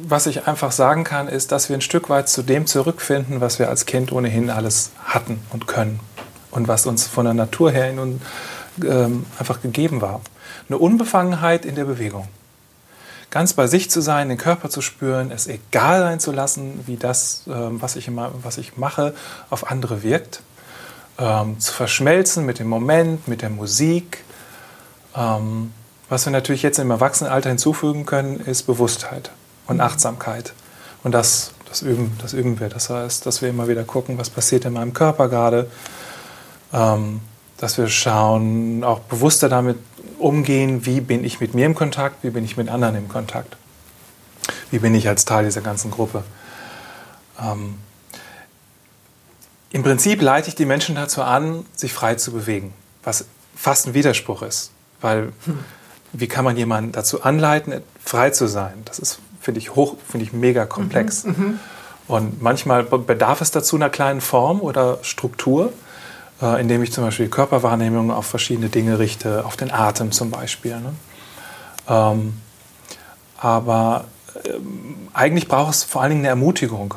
[0.03, 3.59] was ich einfach sagen kann, ist, dass wir ein Stück weit zu dem zurückfinden, was
[3.59, 5.99] wir als Kind ohnehin alles hatten und können
[6.51, 8.21] und was uns von der Natur her in uns
[8.83, 10.21] ähm, einfach gegeben war.
[10.67, 12.27] Eine Unbefangenheit in der Bewegung.
[13.29, 16.97] Ganz bei sich zu sein, den Körper zu spüren, es egal sein zu lassen, wie
[16.97, 19.13] das, ähm, was, ich immer, was ich mache,
[19.49, 20.41] auf andere wirkt.
[21.17, 24.23] Ähm, zu verschmelzen mit dem Moment, mit der Musik.
[25.15, 25.71] Ähm,
[26.09, 29.31] was wir natürlich jetzt im Erwachsenenalter hinzufügen können, ist Bewusstheit
[29.67, 30.53] und Achtsamkeit.
[31.03, 32.67] Und das, das, üben, das üben wir.
[32.67, 35.69] Das heißt, dass wir immer wieder gucken, was passiert in meinem Körper gerade.
[36.73, 37.21] Ähm,
[37.61, 39.77] dass wir schauen, auch bewusster damit
[40.17, 43.57] umgehen, wie bin ich mit mir im Kontakt, wie bin ich mit anderen im Kontakt.
[44.71, 46.23] Wie bin ich als Teil dieser ganzen Gruppe.
[47.39, 47.75] Ähm,
[49.71, 53.93] Im Prinzip leite ich die Menschen dazu an, sich frei zu bewegen, was fast ein
[53.93, 54.71] Widerspruch ist.
[54.99, 55.59] Weil hm.
[56.13, 58.73] wie kann man jemanden dazu anleiten, frei zu sein?
[58.85, 61.23] Das ist finde ich hoch, finde ich mega komplex.
[61.23, 61.59] Mhm, mhm,
[62.07, 65.73] und manchmal bedarf es dazu einer kleinen Form oder Struktur,
[66.41, 70.31] äh, indem ich zum Beispiel die Körperwahrnehmung auf verschiedene Dinge richte, auf den Atem zum
[70.31, 70.79] Beispiel.
[70.79, 70.93] Ne?
[71.87, 72.33] Ähm,
[73.37, 74.05] aber
[74.45, 76.93] ähm, eigentlich braucht es vor allen Dingen eine Ermutigung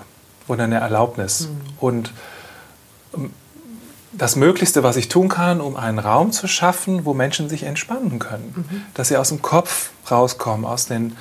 [0.48, 1.48] oder eine Erlaubnis.
[1.48, 1.60] Mhm.
[1.80, 2.12] Und
[3.14, 3.32] ähm,
[4.12, 8.18] das Möglichste, was ich tun kann, um einen Raum zu schaffen, wo Menschen sich entspannen
[8.20, 8.54] können.
[8.56, 8.82] Mhm.
[8.94, 11.16] Dass sie aus dem Kopf rauskommen, aus den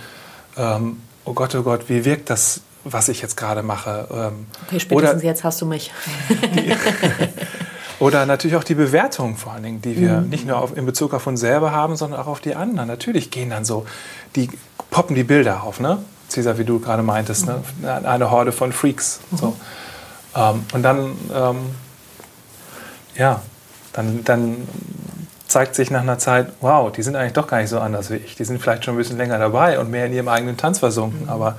[0.57, 4.07] ähm, oh Gott, oh Gott, wie wirkt das, was ich jetzt gerade mache?
[4.12, 5.91] Ähm, okay, spätestens oder, jetzt hast du mich.
[6.29, 6.75] Die,
[7.99, 10.29] oder natürlich auch die Bewertung vor allen Dingen, die wir mhm.
[10.29, 12.88] nicht nur auf, in Bezug auf uns selber haben, sondern auch auf die anderen.
[12.88, 13.86] Natürlich gehen dann so,
[14.36, 14.49] die
[14.89, 15.99] poppen die Bilder auf, ne?
[16.29, 17.63] Cesar, wie du gerade meintest, ne?
[17.77, 17.86] mhm.
[17.86, 18.08] ne?
[18.08, 19.19] eine Horde von Freaks.
[19.32, 19.38] Mhm.
[19.38, 19.56] So.
[20.36, 21.58] Ähm, und dann, ähm,
[23.15, 23.41] ja,
[23.93, 24.67] dann, dann
[25.47, 28.15] zeigt sich nach einer Zeit, wow, die sind eigentlich doch gar nicht so anders wie
[28.15, 28.36] ich.
[28.36, 31.23] Die sind vielleicht schon ein bisschen länger dabei und mehr in ihrem eigenen Tanz versunken,
[31.23, 31.29] mhm.
[31.29, 31.58] aber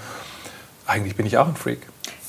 [0.87, 1.81] eigentlich bin ich auch ein Freak.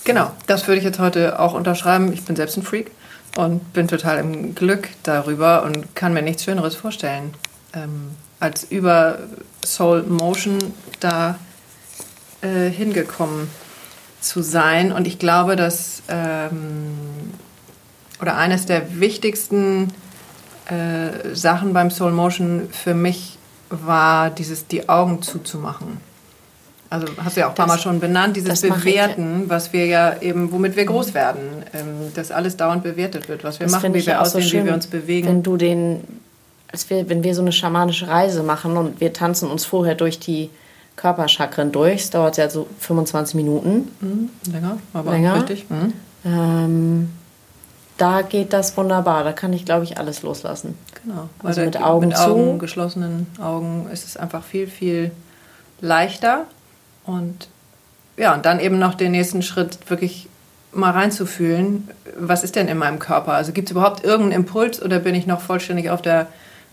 [0.04, 2.13] Genau, das würde ich jetzt heute auch unterschreiben.
[2.13, 2.91] Ich bin selbst ein Freak
[3.36, 7.34] und bin total im Glück darüber und kann mir nichts Schöneres vorstellen,
[7.74, 9.19] ähm, als über
[9.63, 10.58] Soul Motion
[11.00, 11.38] da
[12.41, 13.50] äh, hingekommen
[14.21, 14.91] zu sein.
[14.91, 17.34] Und ich glaube, dass ähm,
[18.21, 19.91] oder eines der wichtigsten
[20.67, 23.38] äh, Sachen beim Soul Motion für mich
[23.69, 25.98] war, dieses die Augen zuzumachen.
[26.89, 30.21] Also hast du ja auch ein paar Mal schon benannt, dieses Bewerten, was wir ja
[30.21, 33.93] eben, womit wir groß werden, ähm, dass alles dauernd bewertet wird, was wir das machen,
[33.93, 35.28] wie wir aussehen, so schön, wie wir uns bewegen.
[35.28, 36.04] Wenn du den,
[36.71, 40.19] als wir, wenn wir so eine schamanische Reise machen und wir tanzen uns vorher durch
[40.19, 40.50] die
[40.95, 43.91] Körperchakren durch, es dauert ja so 25 Minuten.
[44.00, 45.36] Mhm, länger, aber länger.
[45.36, 45.65] richtig.
[45.69, 45.93] Mhm.
[46.24, 47.10] Ähm,
[47.98, 49.24] da geht das wunderbar.
[49.24, 50.78] Da kann ich, glaube ich, alles loslassen.
[51.04, 51.30] Genau.
[51.43, 52.24] Also mit Augen mit zu.
[52.24, 55.12] Augen, geschlossenen Augen ist es einfach viel, viel
[55.82, 56.45] leichter.
[57.06, 57.48] Und
[58.18, 60.28] ja, und dann eben noch den nächsten Schritt wirklich
[60.72, 63.34] mal reinzufühlen, was ist denn in meinem Körper?
[63.34, 66.28] Also gibt es überhaupt irgendeinen Impuls oder bin ich noch vollständig auf der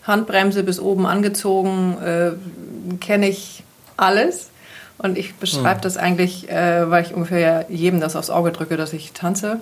[0.04, 1.96] Handbremse bis oben angezogen?
[2.02, 2.32] Äh,
[3.00, 3.62] kenne ich
[3.96, 4.50] alles.
[4.98, 5.82] Und ich beschreibe mhm.
[5.82, 9.60] das eigentlich, äh, weil ich ungefähr ja jedem das aufs Auge drücke, dass ich tanze.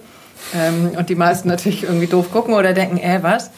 [0.54, 3.50] Ähm, und die meisten natürlich irgendwie doof gucken oder denken, äh, was?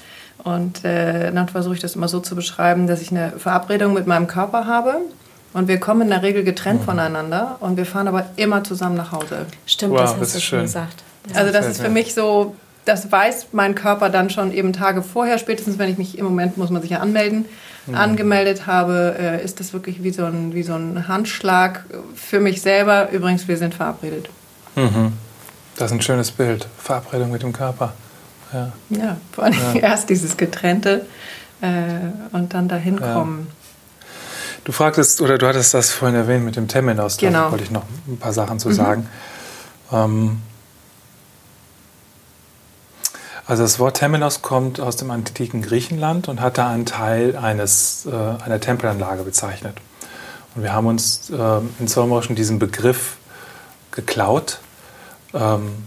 [0.45, 4.07] Und äh, dann versuche ich das immer so zu beschreiben, dass ich eine Verabredung mit
[4.07, 5.01] meinem Körper habe.
[5.53, 6.85] Und wir kommen in der Regel getrennt mhm.
[6.85, 9.47] voneinander und wir fahren aber immer zusammen nach Hause.
[9.67, 11.03] Stimmt, wow, das hast das du schon gesagt.
[11.29, 15.03] Das also das ist für mich so, das weiß mein Körper dann schon eben Tage
[15.03, 17.45] vorher, spätestens wenn ich mich im Moment, muss man sich ja anmelden,
[17.87, 17.95] mhm.
[17.95, 21.85] angemeldet habe, äh, ist das wirklich wie so, ein, wie so ein Handschlag
[22.15, 23.11] für mich selber.
[23.11, 24.31] Übrigens, wir sind verabredet.
[24.75, 25.13] Mhm.
[25.77, 26.67] Das ist ein schönes Bild.
[26.79, 27.93] Verabredung mit dem Körper.
[28.53, 29.81] Ja, ja vor allem ja.
[29.83, 31.07] erst dieses Getrennte
[31.61, 31.67] äh,
[32.33, 33.15] und dann dahin ja.
[33.15, 33.49] kommen.
[34.65, 37.45] Du fragtest, oder du hattest das vorhin erwähnt mit dem Temenos, genau.
[37.45, 38.75] da wollte ich noch ein paar Sachen zu mhm.
[38.75, 39.09] sagen.
[39.91, 40.43] Ähm,
[43.47, 48.07] also das Wort Temenos kommt aus dem antiken Griechenland und hat da einen Teil eines,
[48.07, 49.77] äh, einer Tempelanlage bezeichnet.
[50.55, 53.17] Und wir haben uns äh, in Solmorschen diesen Begriff
[53.91, 54.61] geklaut
[55.35, 55.85] ähm,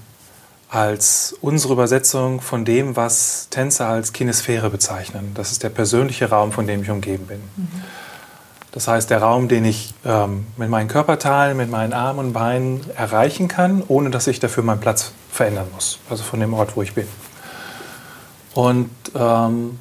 [0.69, 5.31] als unsere Übersetzung von dem, was Tänzer als Kinesphäre bezeichnen.
[5.33, 7.39] Das ist der persönliche Raum, von dem ich umgeben bin.
[7.55, 7.83] Mhm.
[8.75, 12.81] Das heißt, der Raum, den ich ähm, mit meinen Körperteilen, mit meinen Armen und Beinen
[12.97, 15.99] erreichen kann, ohne dass ich dafür meinen Platz verändern muss.
[16.09, 17.07] Also von dem Ort, wo ich bin.
[18.53, 19.79] Und ähm,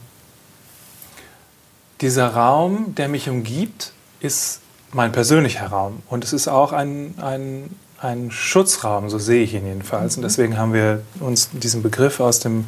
[2.01, 4.61] dieser Raum, der mich umgibt, ist
[4.93, 6.01] mein persönlicher Raum.
[6.09, 10.15] Und es ist auch ein, ein, ein Schutzraum, so sehe ich ihn jedenfalls.
[10.17, 10.27] Und mhm.
[10.29, 12.67] deswegen haben wir uns diesen Begriff aus dem,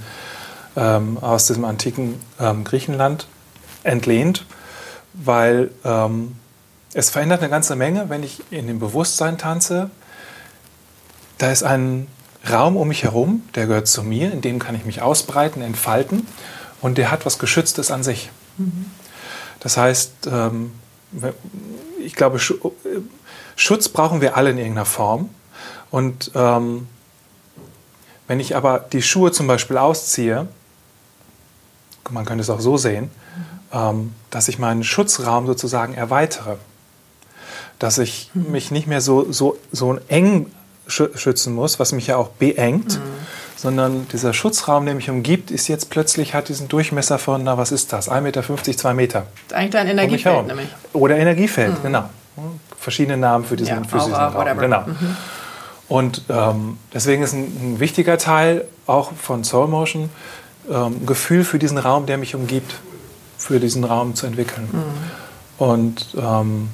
[0.76, 3.28] ähm, aus dem antiken ähm, Griechenland
[3.84, 4.44] entlehnt
[5.16, 6.36] weil ähm,
[6.94, 9.90] es verändert eine ganze Menge, wenn ich in dem Bewusstsein tanze.
[11.38, 12.06] Da ist ein
[12.48, 16.26] Raum um mich herum, der gehört zu mir, in dem kann ich mich ausbreiten, entfalten
[16.80, 18.30] und der hat was Geschütztes an sich.
[18.56, 18.86] Mhm.
[19.60, 20.72] Das heißt, ähm,
[22.00, 22.38] ich glaube,
[23.56, 25.30] Schutz brauchen wir alle in irgendeiner Form.
[25.90, 26.88] Und ähm,
[28.26, 30.48] wenn ich aber die Schuhe zum Beispiel ausziehe,
[32.10, 33.10] man könnte es auch so sehen,
[34.30, 36.56] dass ich meinen Schutzraum sozusagen erweitere.
[37.78, 38.52] Dass ich mhm.
[38.52, 40.46] mich nicht mehr so, so, so eng
[40.86, 43.02] schützen muss, was mich ja auch beengt, mhm.
[43.56, 47.72] sondern dieser Schutzraum, der mich umgibt, ist jetzt plötzlich, hat diesen Durchmesser von, na was
[47.72, 49.18] ist das, 1,50 Meter, 2 Meter.
[49.20, 50.68] Das ist eigentlich ein Energiefeld nämlich.
[50.92, 51.82] Oder Energiefeld, mhm.
[51.82, 52.04] genau.
[52.78, 54.34] Verschiedene Namen für diesen, ja, für diesen Raum.
[54.34, 54.60] Whatever.
[54.60, 54.80] Genau.
[54.86, 55.16] Mhm.
[55.88, 60.10] Und ähm, deswegen ist ein, ein, wichtiger Teil auch von Soul Motion
[60.70, 62.74] ähm, Gefühl für diesen Raum, der mich umgibt
[63.38, 64.68] für diesen Raum zu entwickeln.
[64.72, 64.82] Mhm.
[65.58, 66.68] Und ähm,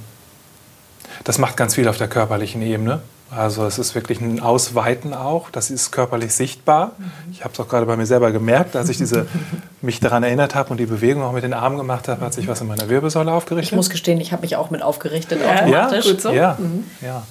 [1.25, 3.01] das macht ganz viel auf der körperlichen Ebene.
[3.35, 6.92] Also es ist wirklich ein Ausweiten auch, das ist körperlich sichtbar.
[6.98, 7.12] Mhm.
[7.33, 9.27] Ich habe es auch gerade bei mir selber gemerkt, als ich diese,
[9.81, 12.46] mich daran erinnert habe und die Bewegung auch mit den Armen gemacht habe, hat sich
[12.46, 13.72] was in meiner Wirbelsäule aufgerichtet.
[13.72, 16.05] Ich muss gestehen, ich habe mich auch mit aufgerichtet ja, automatisch.
[16.05, 16.31] Ja, gut so.
[16.31, 16.85] ja, mhm.
[17.01, 17.22] ja.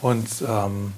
[0.00, 0.92] Und ähm,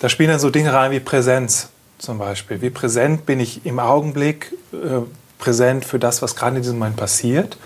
[0.00, 1.68] da spielen dann so Dinge rein wie Präsenz
[1.98, 2.62] zum Beispiel.
[2.62, 5.02] Wie präsent bin ich im Augenblick, äh,
[5.42, 7.56] präsent für das, was gerade in diesem Moment passiert.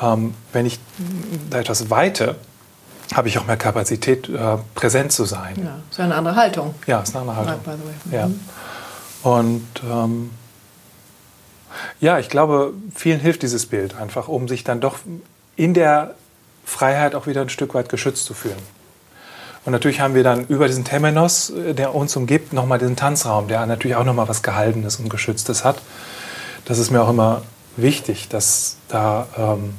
[0.00, 0.78] Ähm, wenn ich
[1.50, 2.36] da etwas weite,
[3.12, 5.56] habe ich auch mehr Kapazität, äh, präsent zu sein.
[5.56, 6.74] Ja, ist eine andere Haltung.
[6.86, 7.80] Ja, ist eine andere Haltung.
[8.12, 8.28] Ja.
[8.28, 8.40] Mhm.
[9.24, 10.30] Und ähm,
[11.98, 14.98] ja, ich glaube, vielen hilft dieses Bild einfach, um sich dann doch
[15.56, 16.14] in der
[16.64, 18.62] Freiheit auch wieder ein Stück weit geschützt zu fühlen.
[19.64, 23.48] Und natürlich haben wir dann über diesen Temenos, äh, der uns umgibt, nochmal diesen Tanzraum,
[23.48, 25.82] der natürlich auch nochmal was Gehaltenes und Geschütztes hat
[26.64, 27.42] das ist mir auch immer
[27.76, 29.74] wichtig, dass da, ähm,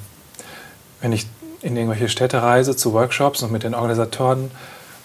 [1.01, 1.27] wenn ich
[1.61, 4.51] in irgendwelche Städte reise zu Workshops und mit den Organisatoren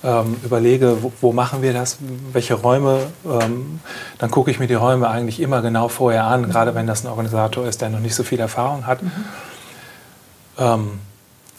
[0.03, 1.99] ähm, überlege, wo, wo, machen wir das,
[2.33, 3.81] welche Räume, ähm,
[4.19, 7.09] dann gucke ich mir die Räume eigentlich immer genau vorher an, gerade wenn das ein
[7.09, 9.03] Organisator ist, der noch nicht so viel Erfahrung hat.
[9.03, 9.11] Mhm.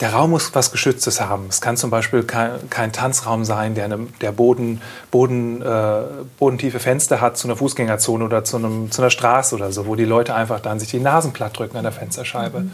[0.02, 1.46] Der Raum muss was Geschütztes haben.
[1.48, 6.02] Es kann zum Beispiel kein, kein Tanzraum sein, der, eine, der Boden, Boden, äh,
[6.40, 9.96] bodentiefe Fenster hat zu einer Fußgängerzone oder zu, einem, zu, einer Straße oder so, wo
[9.96, 12.62] die Leute einfach dann sich die Nasen platt drücken an der Fensterscheibe.
[12.62, 12.72] Mhm.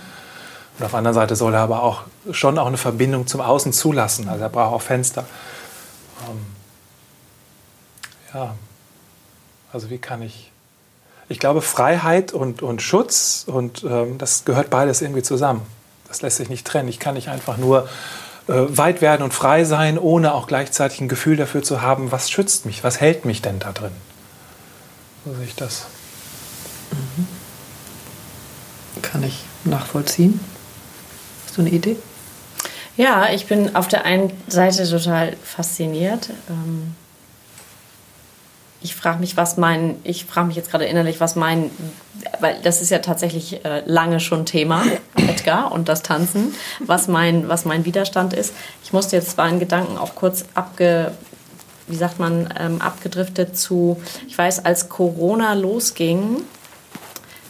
[0.80, 3.74] Und auf der anderen Seite soll er aber auch schon auch eine Verbindung zum Außen
[3.74, 4.30] zulassen.
[4.30, 5.26] Also er braucht auch Fenster.
[6.30, 6.46] Ähm,
[8.34, 8.56] ja,
[9.74, 10.52] also wie kann ich...
[11.30, 15.62] Ich glaube, Freiheit und, und Schutz, und ähm, das gehört beides irgendwie zusammen.
[16.08, 16.88] Das lässt sich nicht trennen.
[16.88, 17.90] Ich kann nicht einfach nur
[18.48, 22.30] äh, weit werden und frei sein, ohne auch gleichzeitig ein Gefühl dafür zu haben, was
[22.30, 23.92] schützt mich, was hält mich denn da drin.
[25.26, 25.86] So sehe ich das.
[26.92, 27.28] Mhm.
[29.02, 30.40] Kann ich nachvollziehen.
[31.46, 31.98] Hast du eine Idee?
[32.96, 36.30] Ja, ich bin auf der einen Seite total fasziniert.
[36.50, 36.96] Ähm
[38.82, 41.72] ich frage mich, was mein, ich frage mich jetzt gerade innerlich, was mein,
[42.40, 44.84] weil das ist ja tatsächlich äh, lange schon Thema,
[45.16, 48.54] Edgar und das Tanzen, was mein, was mein Widerstand ist.
[48.84, 51.12] Ich musste jetzt zwar in Gedanken auch kurz abge,
[51.88, 56.42] wie sagt man, ähm, abgedriftet zu, ich weiß, als Corona losging,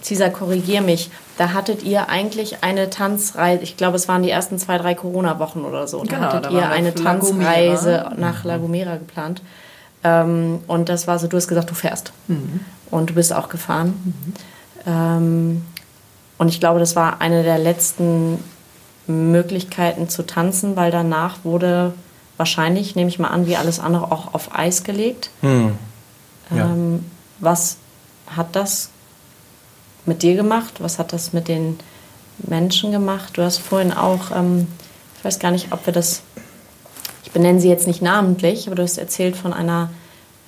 [0.01, 4.57] Cesar, korrigier mich, da hattet ihr eigentlich eine Tanzreise, ich glaube, es waren die ersten
[4.57, 6.03] zwei, drei Corona-Wochen oder so.
[6.03, 9.41] Da genau, hattet da ihr eine Tanzreise nach La Gomera geplant.
[10.07, 12.13] Ähm, und das war so, du hast gesagt, du fährst.
[12.27, 12.61] Mhm.
[12.89, 13.93] Und du bist auch gefahren.
[14.03, 14.33] Mhm.
[14.85, 15.65] Ähm,
[16.37, 18.39] und ich glaube, das war eine der letzten
[19.07, 21.93] Möglichkeiten zu tanzen, weil danach wurde
[22.37, 25.31] wahrscheinlich, nehme ich mal an, wie alles andere auch auf Eis gelegt.
[25.41, 25.77] Mhm.
[26.55, 26.65] Ja.
[26.65, 27.05] Ähm,
[27.39, 27.77] was
[28.27, 28.89] hat das
[30.05, 30.75] mit dir gemacht?
[30.79, 31.79] Was hat das mit den
[32.37, 33.37] Menschen gemacht?
[33.37, 34.67] Du hast vorhin auch, ähm,
[35.17, 36.21] ich weiß gar nicht, ob wir das,
[37.27, 39.89] ich benenne sie jetzt nicht namentlich, aber du hast erzählt von einer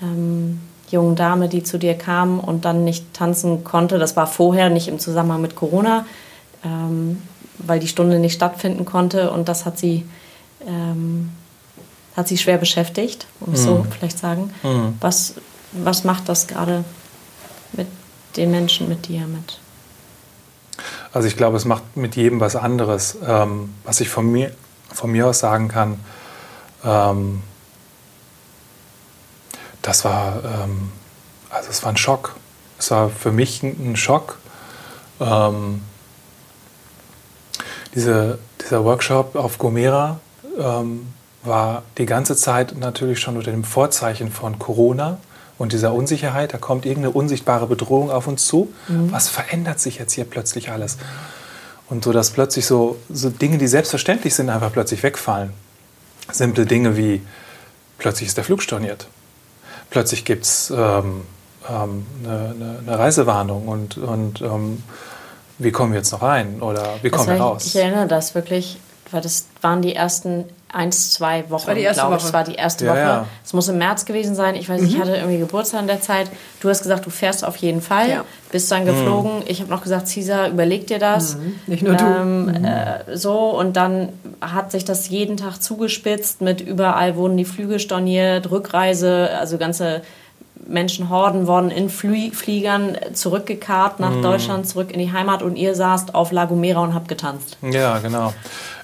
[0.02, 4.00] ähm, jungen Dame, die zu dir kam und dann nicht tanzen konnte.
[4.00, 6.06] Das war vorher nicht im Zusammenhang mit Corona,
[6.64, 7.22] ähm,
[7.58, 10.06] weil die Stunde nicht stattfinden konnte und das hat sie,
[10.66, 11.32] ähm,
[12.16, 13.66] hat sie schwer beschäftigt, um es mhm.
[13.66, 14.54] so vielleicht sagen.
[14.64, 14.94] Mhm.
[15.02, 15.34] Was,
[15.74, 16.86] was macht das gerade
[17.74, 17.88] mit
[18.38, 19.60] den Menschen, mit dir, mit?
[21.12, 23.18] Also ich glaube, es macht mit jedem was anderes.
[23.28, 24.54] Ähm, was ich von mir,
[24.94, 26.00] von mir aus sagen kann,
[26.84, 27.42] ähm,
[29.82, 30.92] das war, ähm,
[31.50, 32.36] also es war ein Schock.
[32.78, 34.40] Es war für mich ein Schock.
[35.20, 35.82] Ähm,
[37.96, 40.20] diese, dieser Workshop auf Gomera
[40.58, 41.14] ähm,
[41.44, 45.18] war die ganze Zeit natürlich schon unter dem Vorzeichen von Corona
[45.58, 46.54] und dieser Unsicherheit.
[46.54, 48.72] Da kommt irgendeine unsichtbare Bedrohung auf uns zu.
[48.88, 49.12] Mhm.
[49.12, 50.98] Was verändert sich jetzt hier plötzlich alles?
[51.90, 55.54] Und so, dass plötzlich so, so Dinge, die selbstverständlich sind, einfach plötzlich wegfallen.
[56.32, 57.22] Simple Dinge wie,
[57.98, 59.08] plötzlich ist der Flug storniert
[59.90, 61.26] plötzlich gibt es ähm,
[61.70, 64.84] ähm, eine, eine, Reisewarnung und, und ähm,
[65.58, 67.66] wie kommen wir jetzt noch rein oder wie kommen wir raus?
[67.66, 68.78] Ich erinnere das wirklich,
[69.12, 72.24] weil das waren die ersten eins, zwei Wochen, glaube ich.
[72.24, 73.26] Das war die erste ja, Woche.
[73.44, 74.56] Es muss im März gewesen sein.
[74.56, 74.88] Ich weiß, mhm.
[74.88, 76.30] ich hatte irgendwie Geburtstag in der Zeit.
[76.60, 78.10] Du hast gesagt, du fährst auf jeden Fall.
[78.10, 78.26] Ja.
[78.52, 79.38] Bist dann geflogen.
[79.38, 79.44] Mhm.
[79.48, 81.38] Ich habe noch gesagt, Cesar, überleg dir das.
[81.38, 81.60] Mhm.
[81.68, 82.60] Nicht nur ähm, du.
[82.60, 82.66] Mhm.
[82.66, 84.10] Äh, so, und dann
[84.42, 90.02] hat sich das jeden Tag zugespitzt mit überall wurden die Flüge storniert, Rückreise, also ganze
[90.68, 94.22] Menschenhorden wurden in Flie Fliegern zurückgekarrt nach mhm.
[94.22, 97.58] Deutschland, zurück in die Heimat und ihr saßt auf La Gomera und habt getanzt.
[97.62, 98.34] Ja, genau.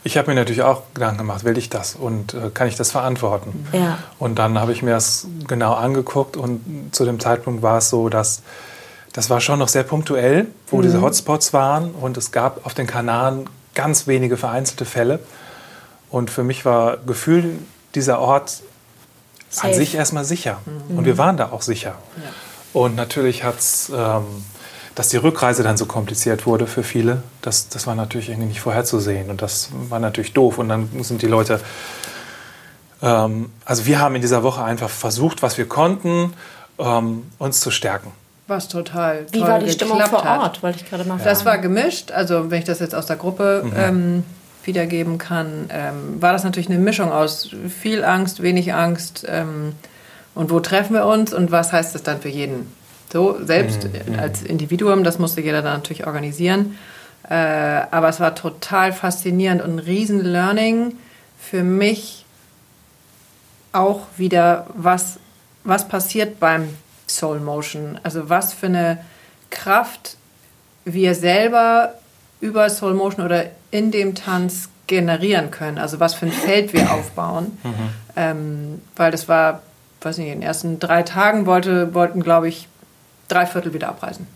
[0.03, 2.91] Ich habe mir natürlich auch Gedanken gemacht, will ich das und äh, kann ich das
[2.91, 3.67] verantworten?
[3.71, 3.97] Ja.
[4.19, 8.09] Und dann habe ich mir das genau angeguckt und zu dem Zeitpunkt war es so,
[8.09, 8.41] dass
[9.13, 10.81] das war schon noch sehr punktuell, wo mhm.
[10.83, 15.19] diese Hotspots waren und es gab auf den Kanaren ganz wenige vereinzelte Fälle.
[16.09, 17.59] Und für mich war Gefühl
[17.93, 18.61] dieser Ort
[19.49, 19.67] Safe.
[19.67, 20.59] an sich erstmal sicher.
[20.65, 20.97] Mhm.
[20.97, 21.95] Und wir waren da auch sicher.
[22.17, 22.81] Ja.
[22.81, 24.25] Und natürlich hat es ähm,
[24.95, 28.61] dass die Rückreise dann so kompliziert wurde für viele, das, das war natürlich irgendwie nicht
[28.61, 29.29] vorherzusehen.
[29.29, 30.57] Und das war natürlich doof.
[30.57, 31.59] Und dann sind die Leute.
[33.01, 36.33] Ähm, also, wir haben in dieser Woche einfach versucht, was wir konnten,
[36.79, 38.13] ähm, uns zu stärken.
[38.47, 39.25] Was total.
[39.31, 40.63] Wie war die Stimmung vor Ort?
[40.63, 41.29] Wollte ich gerade mal fragen.
[41.29, 42.11] Das war gemischt.
[42.11, 43.73] Also, wenn ich das jetzt aus der Gruppe mhm.
[43.75, 44.23] ähm,
[44.67, 49.25] wiedergeben kann, ähm, war das natürlich eine Mischung aus viel Angst, wenig Angst.
[49.27, 49.73] Ähm,
[50.33, 52.71] und wo treffen wir uns und was heißt das dann für jeden?
[53.11, 54.19] So, selbst mhm.
[54.19, 56.77] als Individuum, das musste jeder dann natürlich organisieren.
[57.29, 60.97] Äh, aber es war total faszinierend und ein riesen Learning
[61.39, 62.25] für mich
[63.71, 65.19] auch wieder, was,
[65.63, 66.69] was passiert beim
[67.07, 67.99] Soul Motion.
[68.03, 68.99] Also was für eine
[69.49, 70.17] Kraft
[70.85, 71.93] wir selber
[72.41, 75.77] über Soul Motion oder in dem Tanz generieren können.
[75.77, 77.57] Also was für ein Feld wir aufbauen.
[77.63, 77.73] Mhm.
[78.15, 79.61] Ähm, weil das war,
[80.01, 82.67] weiß nicht, in den ersten drei Tagen wollte, wollten, glaube ich,
[83.27, 84.27] drei Viertel wieder abreisen.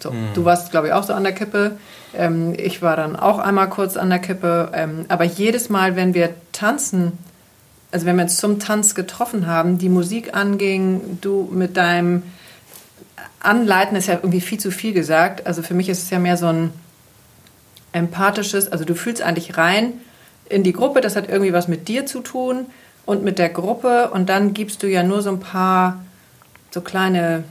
[0.00, 0.28] So, mhm.
[0.34, 1.78] Du warst, glaube ich, auch so an der Kippe.
[2.14, 4.70] Ähm, ich war dann auch einmal kurz an der Kippe.
[4.74, 7.12] Ähm, aber jedes Mal, wenn wir tanzen,
[7.92, 12.22] also wenn wir uns zum Tanz getroffen haben, die Musik anging, du mit deinem
[13.40, 15.46] Anleiten ist ja irgendwie viel zu viel gesagt.
[15.46, 16.72] Also für mich ist es ja mehr so ein
[17.96, 19.94] empathisches, also du fühlst eigentlich rein
[20.48, 22.66] in die Gruppe, das hat irgendwie was mit dir zu tun
[23.06, 26.04] und mit der Gruppe und dann gibst du ja nur so ein paar
[26.70, 27.44] so kleine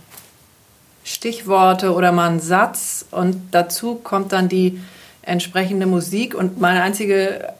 [1.03, 4.79] Stichworte oder mal einen Satz und dazu kommt dann die
[5.23, 7.53] entsprechende Musik und meine einzige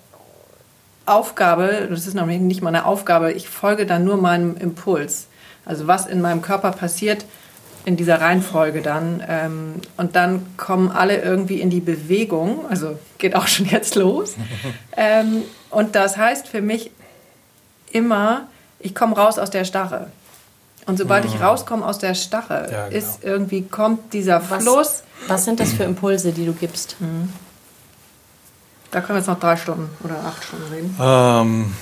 [1.08, 5.28] Aufgabe, das ist nämlich nicht meine Aufgabe, ich folge dann nur meinem Impuls.
[5.65, 7.26] Also was in meinem Körper passiert
[7.86, 9.24] in dieser Reihenfolge dann.
[9.28, 14.36] Ähm, und dann kommen alle irgendwie in die Bewegung, also geht auch schon jetzt los.
[14.98, 16.91] ähm, und das heißt für mich
[17.91, 18.48] immer,
[18.80, 20.08] ich komme raus aus der Starre.
[20.88, 21.41] Und sobald ich mhm.
[21.41, 22.98] rauskomme aus der Stache, ja, genau.
[22.98, 24.65] ist irgendwie kommt dieser Fluss.
[24.67, 26.98] Was, was, sind das für Impulse, die du gibst?
[27.00, 27.34] Mhm.
[28.91, 30.95] Da können wir jetzt noch drei Stunden oder acht Stunden reden.
[31.00, 31.74] Ähm,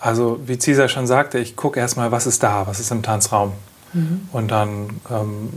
[0.00, 3.52] also, wie Cesar schon sagte, ich gucke erstmal, was ist da, was ist im Tanzraum.
[3.92, 4.28] Mhm.
[4.32, 5.50] Und dann ähm,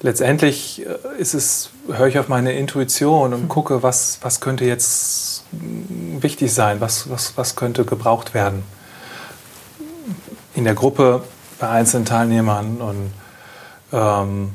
[0.00, 3.48] letztendlich äh, ist es, höre ich auf meine Intuition und mhm.
[3.48, 8.62] gucke, was, was könnte jetzt wichtig sein, was, was, was könnte gebraucht werden.
[10.54, 11.22] In der Gruppe,
[11.60, 12.78] bei einzelnen Teilnehmern.
[12.78, 13.12] Und
[13.92, 14.52] ähm,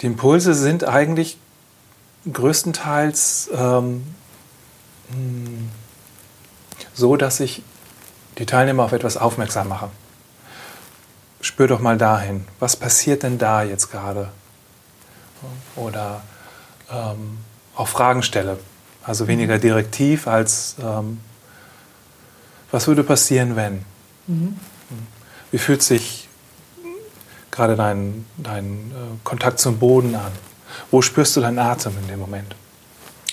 [0.00, 1.38] die Impulse sind eigentlich
[2.30, 4.02] größtenteils ähm,
[5.10, 5.68] hm,
[6.94, 7.62] so, dass ich
[8.38, 9.90] die Teilnehmer auf etwas aufmerksam mache.
[11.44, 14.30] Spür doch mal dahin, was passiert denn da jetzt gerade?
[15.76, 16.22] Oder
[16.90, 17.36] ähm,
[17.76, 18.58] auch Fragen stelle.
[19.02, 21.20] Also weniger direktiv als, ähm,
[22.70, 23.84] was würde passieren, wenn?
[24.26, 24.58] Mhm.
[25.50, 26.30] Wie fühlt sich
[27.50, 30.32] gerade dein, dein äh, Kontakt zum Boden an?
[30.90, 32.56] Wo spürst du deinen Atem in dem Moment?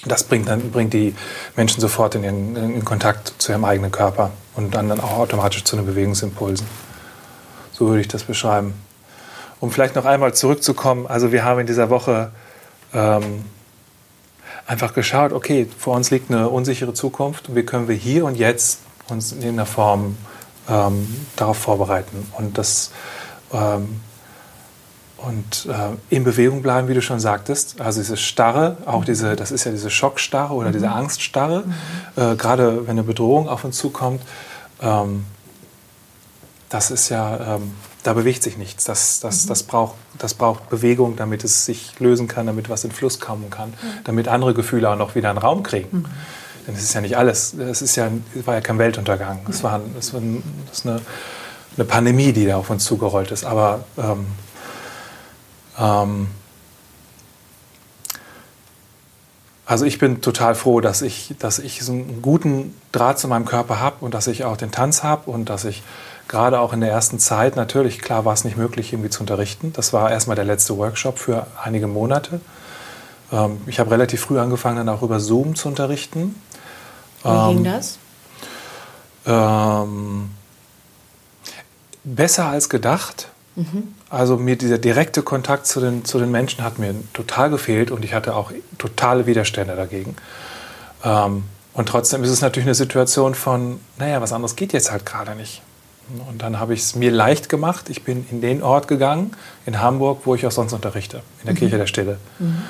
[0.03, 1.15] Das bringt, dann, bringt die
[1.55, 5.63] Menschen sofort in, ihren, in Kontakt zu ihrem eigenen Körper und dann, dann auch automatisch
[5.63, 6.90] zu den Bewegungsimpulsen.
[7.81, 8.75] So würde ich das beschreiben.
[9.59, 12.31] Um vielleicht noch einmal zurückzukommen, also wir haben in dieser Woche
[12.93, 13.43] ähm,
[14.67, 18.35] einfach geschaut, okay, vor uns liegt eine unsichere Zukunft und wie können wir hier und
[18.35, 20.15] jetzt uns in einer Form
[20.69, 22.31] ähm, darauf vorbereiten.
[22.37, 22.91] Und das
[23.51, 24.01] ähm,
[25.17, 27.81] und äh, in Bewegung bleiben, wie du schon sagtest.
[27.81, 30.93] Also diese Starre, auch diese, das ist ja diese Schockstarre oder diese mhm.
[30.93, 32.21] Angststarre, mhm.
[32.21, 34.21] äh, gerade wenn eine Bedrohung auf uns zukommt.
[34.83, 35.25] Ähm,
[36.71, 38.85] das ist ja, ähm, da bewegt sich nichts.
[38.85, 39.49] Das, das, mhm.
[39.49, 43.49] das, braucht, das braucht Bewegung, damit es sich lösen kann, damit was in Fluss kommen
[43.49, 43.75] kann, mhm.
[44.05, 45.97] damit andere Gefühle auch noch wieder einen Raum kriegen.
[45.97, 46.05] Mhm.
[46.65, 48.09] Denn es ist ja nicht alles, es ist ja,
[48.45, 49.41] war ja kein Weltuntergang.
[49.49, 50.21] Es war, es war
[50.71, 51.01] ist eine,
[51.75, 53.43] eine Pandemie, die da auf uns zugerollt ist.
[53.43, 54.27] Aber ähm,
[55.77, 56.27] ähm,
[59.65, 63.45] also ich bin total froh, dass ich, dass ich so einen guten Draht zu meinem
[63.45, 65.83] Körper habe und dass ich auch den Tanz habe und dass ich
[66.31, 69.73] gerade auch in der ersten Zeit, natürlich, klar war es nicht möglich, irgendwie zu unterrichten.
[69.73, 72.39] Das war erstmal der letzte Workshop für einige Monate.
[73.31, 76.41] Ähm, ich habe relativ früh angefangen, dann auch über Zoom zu unterrichten.
[77.23, 77.99] Wie ähm, ging das?
[79.25, 80.31] Ähm,
[82.05, 83.27] besser als gedacht.
[83.57, 83.93] Mhm.
[84.09, 88.05] Also mir dieser direkte Kontakt zu den, zu den Menschen hat mir total gefehlt und
[88.05, 90.15] ich hatte auch totale Widerstände dagegen.
[91.03, 95.05] Ähm, und trotzdem ist es natürlich eine Situation von, naja, was anderes geht jetzt halt
[95.05, 95.61] gerade nicht.
[96.29, 97.89] Und dann habe ich es mir leicht gemacht.
[97.89, 99.31] Ich bin in den Ort gegangen,
[99.65, 101.57] in Hamburg, wo ich auch sonst unterrichte, in der mhm.
[101.57, 102.17] Kirche der Stille.
[102.39, 102.63] Mhm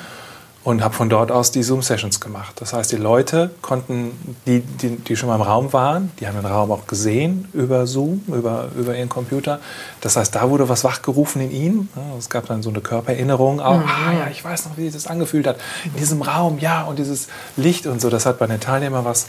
[0.64, 2.60] und habe von dort aus die Zoom-Sessions gemacht.
[2.60, 6.36] Das heißt, die Leute konnten, die, die, die, schon mal im Raum waren, die haben
[6.36, 9.58] den Raum auch gesehen über Zoom, über, über ihren Computer.
[10.00, 11.88] Das heißt, da wurde was wachgerufen in ihnen.
[12.18, 13.60] Es gab dann so eine Körpererinnerung.
[13.60, 13.84] Auch, mhm.
[13.88, 15.56] ah ja, ich weiß noch, wie sich das angefühlt hat.
[15.84, 18.08] In diesem Raum, ja, und dieses Licht und so.
[18.08, 19.26] Das hat bei den Teilnehmern was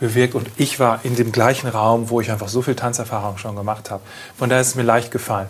[0.00, 0.34] bewirkt.
[0.34, 3.90] Und ich war in dem gleichen Raum, wo ich einfach so viel Tanzerfahrung schon gemacht
[3.90, 4.02] habe.
[4.36, 5.48] Von daher ist es mir leicht gefallen.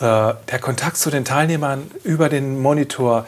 [0.00, 3.26] Äh, der Kontakt zu den Teilnehmern über den Monitor,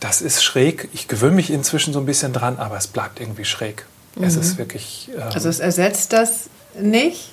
[0.00, 0.88] das ist schräg.
[0.92, 3.86] Ich gewöhne mich inzwischen so ein bisschen dran, aber es bleibt irgendwie schräg.
[4.16, 4.24] Mhm.
[4.24, 5.10] Es ist wirklich.
[5.14, 7.29] Ähm also es ersetzt das nicht.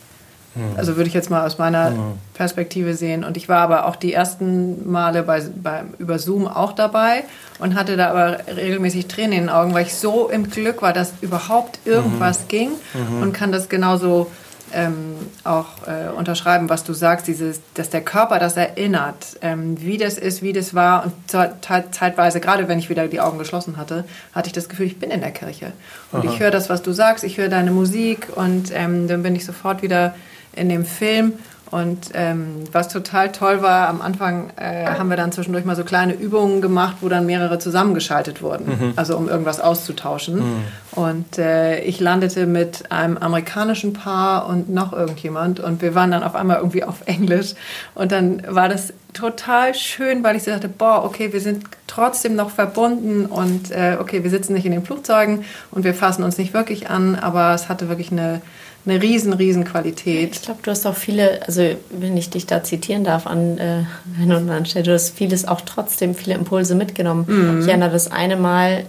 [0.58, 0.78] Mhm.
[0.78, 2.14] Also würde ich jetzt mal aus meiner mhm.
[2.34, 3.24] Perspektive sehen.
[3.24, 7.24] Und ich war aber auch die ersten Male bei, bei, über Zoom auch dabei
[7.60, 10.94] und hatte da aber regelmäßig Tränen in den Augen, weil ich so im Glück war,
[10.94, 12.48] dass überhaupt irgendwas mhm.
[12.48, 13.22] ging mhm.
[13.22, 14.28] und kann das genauso
[14.74, 19.98] ähm, auch äh, unterschreiben, was du sagst, dieses, dass der Körper das erinnert, ähm, wie
[19.98, 21.06] das ist, wie das war.
[21.06, 21.14] Und
[21.62, 25.12] zeitweise, gerade wenn ich wieder die Augen geschlossen hatte, hatte ich das Gefühl, ich bin
[25.12, 25.72] in der Kirche.
[26.12, 26.34] Und Aha.
[26.34, 29.46] ich höre das, was du sagst, ich höre deine Musik und ähm, dann bin ich
[29.46, 30.16] sofort wieder
[30.58, 31.34] in dem Film
[31.72, 35.84] und ähm, was total toll war, am Anfang äh, haben wir dann zwischendurch mal so
[35.84, 38.94] kleine Übungen gemacht, wo dann mehrere zusammengeschaltet wurden, mhm.
[38.96, 40.36] also um irgendwas auszutauschen.
[40.36, 40.64] Mhm.
[40.92, 46.24] Und äh, ich landete mit einem amerikanischen Paar und noch irgendjemand und wir waren dann
[46.24, 47.54] auf einmal irgendwie auf Englisch.
[47.96, 52.36] Und dann war das total schön, weil ich so dachte, boah, okay, wir sind trotzdem
[52.36, 56.38] noch verbunden und äh, okay, wir sitzen nicht in den Flugzeugen und wir fassen uns
[56.38, 58.42] nicht wirklich an, aber es hatte wirklich eine
[58.88, 60.36] eine riesen, riesen Qualität.
[60.36, 63.84] Ich glaube, du hast auch viele, also wenn ich dich da zitieren darf an äh,
[64.24, 67.26] und anderen Stelle, du hast vieles auch trotzdem, viele Impulse mitgenommen.
[67.28, 67.62] Mhm.
[67.62, 68.86] Ich erinnere das eine Mal,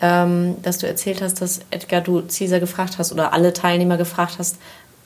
[0.00, 4.36] ähm, dass du erzählt hast, dass Edgar, du Caesar gefragt hast oder alle Teilnehmer gefragt
[4.38, 4.56] hast,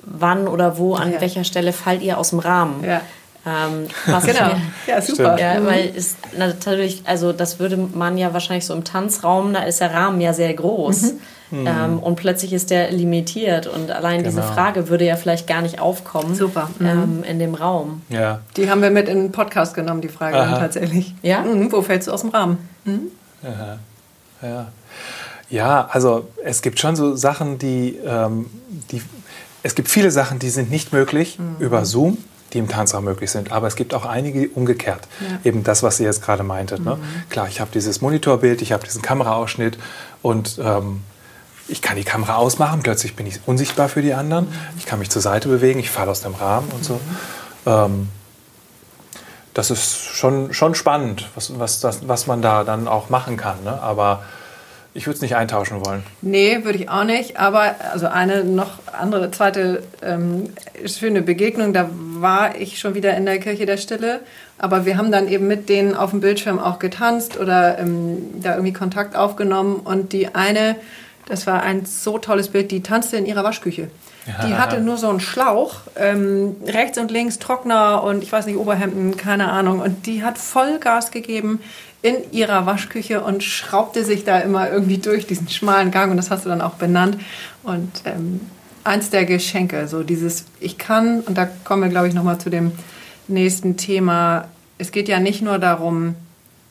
[0.03, 1.21] wann oder wo, an ja.
[1.21, 2.85] welcher Stelle fallt ihr aus dem Rahmen.
[2.85, 3.01] Ja.
[3.47, 4.47] Ähm, genau.
[4.47, 5.39] Mir, ja, super.
[5.39, 5.67] Ja, mhm.
[5.67, 9.93] weil es natürlich, also das würde man ja wahrscheinlich so im Tanzraum, da ist der
[9.93, 11.03] Rahmen ja sehr groß.
[11.03, 11.21] Mhm.
[11.51, 11.67] Mhm.
[11.67, 14.31] Ähm, und plötzlich ist der limitiert und allein genau.
[14.31, 16.71] diese Frage würde ja vielleicht gar nicht aufkommen Super.
[16.81, 17.25] Ähm, mhm.
[17.25, 18.03] in dem Raum.
[18.09, 18.41] Ja.
[18.57, 21.15] Die haben wir mit in den Podcast genommen, die Frage tatsächlich.
[21.23, 21.43] Ja?
[21.43, 21.71] Mhm.
[21.71, 22.59] Wo fällst du aus dem Rahmen?
[22.85, 23.01] Mhm.
[23.43, 23.79] Aha.
[24.43, 24.67] ja.
[25.51, 28.47] Ja, also es gibt schon so Sachen, die, ähm,
[28.91, 29.03] die
[29.63, 31.57] es gibt viele Sachen, die sind nicht möglich mhm.
[31.59, 32.19] über Zoom,
[32.55, 33.53] die im Tanzraum möglich sind.
[33.53, 35.07] Aber es gibt auch einige umgekehrt.
[35.21, 35.39] Ja.
[35.45, 36.85] Eben das, was ihr jetzt gerade meintet.
[36.85, 36.97] Ne?
[36.97, 37.03] Mhm.
[37.03, 37.07] Ne?
[37.29, 39.79] Klar, ich habe dieses Monitorbild, ich habe diesen Kameraausschnitt
[40.23, 41.03] und ähm,
[41.67, 44.47] ich kann die Kamera ausmachen, plötzlich bin ich unsichtbar für die anderen.
[44.47, 44.53] Mhm.
[44.79, 46.95] Ich kann mich zur Seite bewegen, ich falle aus dem Rahmen und so.
[46.95, 47.01] Mhm.
[47.67, 48.09] Ähm,
[49.55, 53.63] das ist schon, schon spannend, was, was, das, was man da dann auch machen kann.
[53.63, 53.81] Ne?
[53.81, 54.25] Aber
[54.97, 56.05] ich würde es nicht eintauschen wollen.
[56.23, 57.37] Nee, würde ich auch nicht.
[57.37, 60.51] Aber also eine noch andere, zweite ähm,
[60.87, 64.21] schöne Begegnung, da war ich schon wieder in der Kirche der Stille.
[64.57, 68.53] Aber wir haben dann eben mit denen auf dem Bildschirm auch getanzt oder ähm, da
[68.53, 69.81] irgendwie Kontakt aufgenommen.
[69.81, 70.77] Und die eine,
[71.27, 73.89] das war ein so tolles Bild, die tanzte in ihrer Waschküche.
[74.47, 78.57] Die hatte nur so einen Schlauch, ähm, rechts und links Trockner und ich weiß nicht,
[78.57, 79.81] Oberhemden, keine Ahnung.
[79.81, 81.61] Und die hat voll Gas gegeben
[82.05, 86.11] in ihrer Waschküche und schraubte sich da immer irgendwie durch diesen schmalen Gang.
[86.11, 87.17] Und das hast du dann auch benannt.
[87.63, 88.43] Und ähm,
[88.85, 92.51] eins der Geschenke, so dieses, ich kann, und da kommen wir, glaube ich, nochmal zu
[92.51, 92.73] dem
[93.27, 94.49] nächsten Thema.
[94.77, 96.15] Es geht ja nicht nur darum,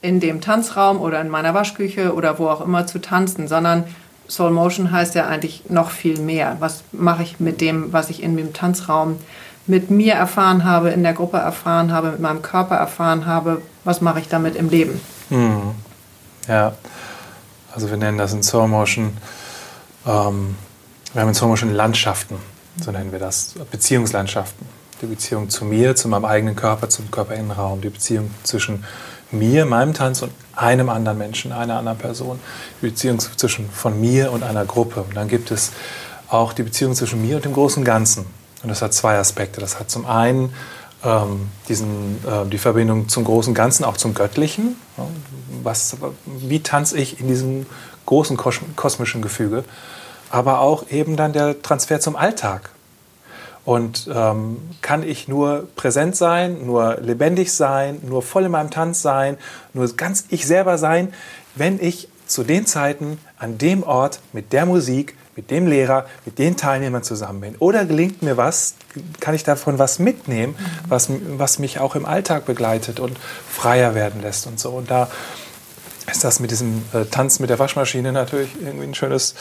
[0.03, 3.85] in dem Tanzraum oder in meiner Waschküche oder wo auch immer zu tanzen, sondern
[4.29, 6.57] Soul Motion heißt ja eigentlich noch viel mehr.
[6.59, 9.17] Was mache ich mit dem, was ich in dem Tanzraum
[9.65, 13.63] mit mir erfahren habe, in der Gruppe erfahren habe, mit meinem Körper erfahren habe?
[13.83, 15.01] Was mache ich damit im Leben?
[15.33, 15.73] Hm.
[16.47, 16.73] Ja,
[17.73, 19.17] also wir nennen das in Soul Motion,
[20.05, 20.55] ähm,
[21.11, 22.35] wir haben in Soul Motion Landschaften,
[22.79, 24.67] so nennen wir das, Beziehungslandschaften.
[25.01, 28.83] Die Beziehung zu mir, zu meinem eigenen Körper, zum Körperinnenraum, die Beziehung zwischen
[29.31, 32.39] mir, meinem Tanz und einem anderen Menschen, einer anderen Person,
[32.81, 35.01] die Beziehung zwischen von mir und einer Gruppe.
[35.01, 35.71] Und dann gibt es
[36.29, 38.27] auch die Beziehung zwischen mir und dem großen Ganzen.
[38.61, 39.59] Und das hat zwei Aspekte.
[39.59, 40.53] Das hat zum einen
[41.03, 44.75] ähm, diesen, äh, die Verbindung zum großen Ganzen, auch zum Göttlichen.
[45.61, 47.65] Was, wie tanze ich in diesem
[48.05, 48.37] großen
[48.75, 49.63] kosmischen Gefüge?
[50.29, 52.69] Aber auch eben dann der Transfer zum Alltag.
[53.65, 59.01] Und ähm, kann ich nur präsent sein, nur lebendig sein, nur voll in meinem Tanz
[59.01, 59.37] sein,
[59.73, 61.13] nur ganz ich selber sein,
[61.55, 66.39] wenn ich zu den Zeiten an dem Ort mit der Musik, mit dem Lehrer, mit
[66.39, 67.55] den Teilnehmern zusammen bin.
[67.57, 68.75] Oder gelingt mir was,
[69.19, 70.55] kann ich davon was mitnehmen,
[70.87, 73.17] was, was mich auch im Alltag begleitet und
[73.49, 74.69] freier werden lässt und so.
[74.71, 75.09] Und da
[76.11, 79.35] ist das mit diesem äh, Tanz mit der Waschmaschine natürlich irgendwie ein schönes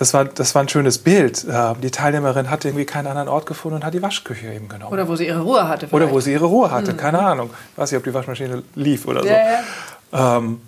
[0.00, 1.44] das war, das war ein schönes Bild.
[1.44, 4.90] Äh, die Teilnehmerin hatte irgendwie keinen anderen Ort gefunden und hat die Waschküche eben genommen.
[4.90, 5.88] Oder wo sie ihre Ruhe hatte.
[5.88, 5.92] Vielleicht.
[5.92, 6.96] Oder wo sie ihre Ruhe hatte, mhm.
[6.96, 7.50] keine Ahnung.
[7.72, 9.28] Ich weiß nicht, ob die Waschmaschine lief oder so.
[9.28, 9.36] Ja,
[10.12, 10.38] ja.
[10.38, 10.62] Ähm,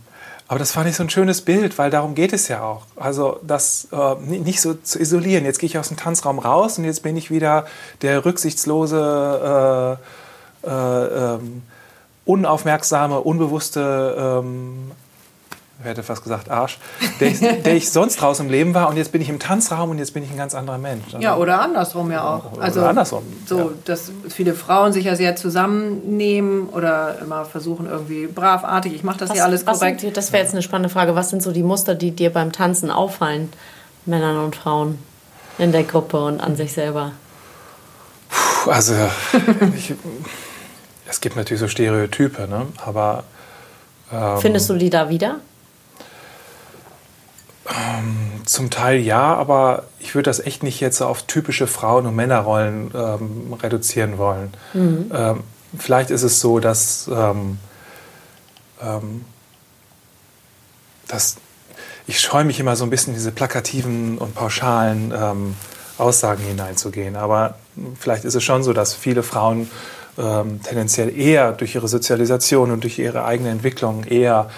[0.52, 2.82] aber das fand ich so ein schönes Bild, weil darum geht es ja auch.
[2.96, 5.46] Also das äh, nicht so zu isolieren.
[5.46, 7.64] Jetzt gehe ich aus dem Tanzraum raus und jetzt bin ich wieder
[8.02, 9.98] der rücksichtslose,
[10.62, 11.62] äh, äh, ähm,
[12.26, 14.90] unaufmerksame, unbewusste ähm,
[15.82, 16.78] ich hätte fast gesagt Arsch,
[17.20, 19.90] der ich, der ich sonst draußen im Leben war und jetzt bin ich im Tanzraum
[19.90, 21.06] und jetzt bin ich ein ganz anderer Mensch.
[21.06, 22.52] Also ja, oder andersrum ja auch.
[22.52, 23.24] Oder also andersrum.
[23.46, 23.68] So, ja.
[23.84, 29.30] dass viele Frauen sich ja sehr zusammennehmen oder immer versuchen irgendwie bravartig, ich mache das
[29.30, 30.00] was, ja alles korrekt.
[30.00, 31.14] Sind, das wäre jetzt eine spannende Frage.
[31.14, 33.52] Was sind so die Muster, die dir beim Tanzen auffallen,
[34.06, 34.98] Männern und Frauen
[35.58, 37.12] in der Gruppe und an sich selber?
[38.30, 38.94] Puh, also,
[39.76, 39.94] ich,
[41.08, 42.66] es gibt natürlich so Stereotype, ne?
[42.84, 43.24] aber...
[44.12, 45.40] Ähm, Findest du die da wieder?
[47.68, 52.16] Ähm, zum Teil ja, aber ich würde das echt nicht jetzt auf typische Frauen- und
[52.16, 54.52] Männerrollen ähm, reduzieren wollen.
[54.74, 55.10] Mhm.
[55.14, 55.40] Ähm,
[55.78, 57.58] vielleicht ist es so, dass, ähm,
[58.82, 59.24] ähm,
[61.06, 61.36] dass
[62.08, 65.54] ich scheue mich immer so ein bisschen in diese plakativen und pauschalen ähm,
[65.98, 67.14] Aussagen hineinzugehen.
[67.14, 67.54] Aber
[67.98, 69.70] vielleicht ist es schon so, dass viele Frauen
[70.14, 74.50] tendenziell eher durch ihre Sozialisation und durch ihre eigene Entwicklung eher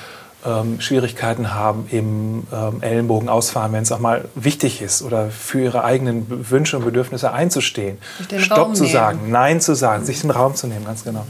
[0.45, 5.61] ähm, Schwierigkeiten haben im ähm, Ellenbogen ausfahren, wenn es auch mal wichtig ist oder für
[5.63, 7.99] ihre eigenen Wünsche und Bedürfnisse einzustehen.
[8.39, 8.93] Stopp Raum zu nehmen.
[8.93, 10.07] sagen, Nein zu sagen, mhm.
[10.07, 11.25] sich den Raum zu nehmen, ganz genau.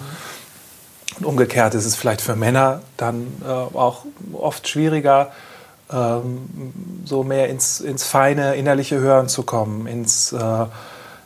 [1.18, 5.30] Und umgekehrt ist es vielleicht für Männer dann äh, auch oft schwieriger,
[5.92, 6.72] ähm,
[7.04, 10.66] so mehr ins, ins feine innerliche Hören zu kommen, ins äh,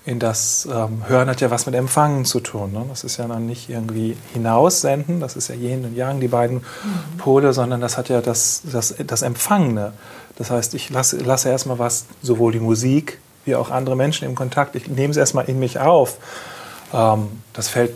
[0.09, 2.73] in das ähm, Hören hat ja was mit Empfangen zu tun.
[2.73, 2.85] Ne?
[2.89, 6.59] Das ist ja dann nicht irgendwie hinaussenden, das ist ja Yin und Yang, die beiden
[6.59, 7.19] mhm.
[7.19, 9.93] Pole, sondern das hat ja das, das, das Empfangene.
[10.37, 14.35] Das heißt, ich lasse, lasse erstmal was, sowohl die Musik wie auch andere Menschen im
[14.35, 16.17] Kontakt, ich nehme es erstmal in mich auf.
[16.93, 17.95] Ähm, das fällt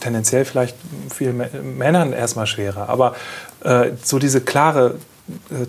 [0.00, 0.76] tendenziell vielleicht
[1.12, 1.42] vielen
[1.78, 2.90] Männern erstmal schwerer.
[2.90, 3.14] Aber
[3.62, 4.96] äh, so diese klare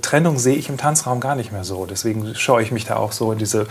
[0.01, 1.85] Trennung sehe ich im Tanzraum gar nicht mehr so.
[1.85, 3.67] Deswegen scheue ich mich da auch so in diese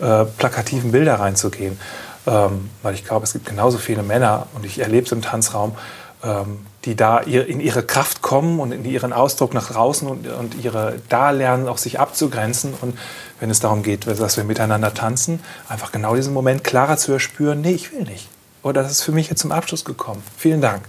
[0.00, 1.78] äh, plakativen Bilder reinzugehen.
[2.26, 5.76] Ähm, weil ich glaube, es gibt genauso viele Männer, und ich erlebe es im Tanzraum,
[6.22, 10.54] ähm, die da in ihre Kraft kommen und in ihren Ausdruck nach draußen und, und
[10.62, 12.74] ihre da lernen, auch sich abzugrenzen.
[12.80, 12.98] Und
[13.40, 17.60] wenn es darum geht, dass wir miteinander tanzen, einfach genau diesen Moment klarer zu erspüren,
[17.60, 18.28] nee, ich will nicht.
[18.64, 20.22] Oder das ist für mich jetzt zum Abschluss gekommen.
[20.38, 20.82] Vielen Dank.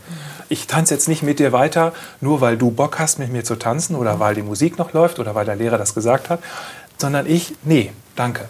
[0.47, 3.55] Ich tanze jetzt nicht mit dir weiter, nur weil du Bock hast, mit mir zu
[3.55, 6.39] tanzen oder weil die Musik noch läuft oder weil der Lehrer das gesagt hat,
[6.97, 8.47] sondern ich, nee, danke.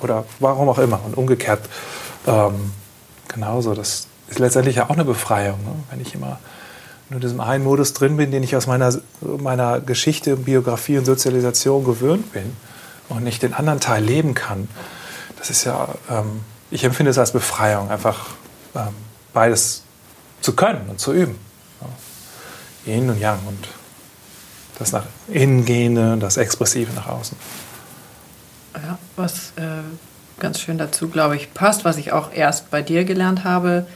[0.00, 1.00] Oder warum auch immer.
[1.04, 1.60] Und umgekehrt
[2.26, 2.72] ähm,
[3.28, 3.74] genauso.
[3.74, 5.74] Das ist letztendlich ja auch eine Befreiung, ne?
[5.90, 6.40] wenn ich immer
[7.10, 11.04] nur in diesem einen Modus drin bin, den ich aus meiner, meiner Geschichte, Biografie und
[11.04, 12.56] Sozialisation gewöhnt bin
[13.08, 14.68] und nicht den anderen Teil leben kann.
[15.38, 16.40] Das ist ja, ähm,
[16.72, 18.30] ich empfinde es als Befreiung, einfach
[19.32, 19.82] beides
[20.40, 21.38] zu können und zu üben.
[22.86, 23.68] Yin und Yang und
[24.78, 27.36] das nach innen gehende, das Expressive nach außen.
[28.74, 29.82] Ja, was äh,
[30.40, 33.86] ganz schön dazu, glaube ich, passt, was ich auch erst bei dir gelernt habe,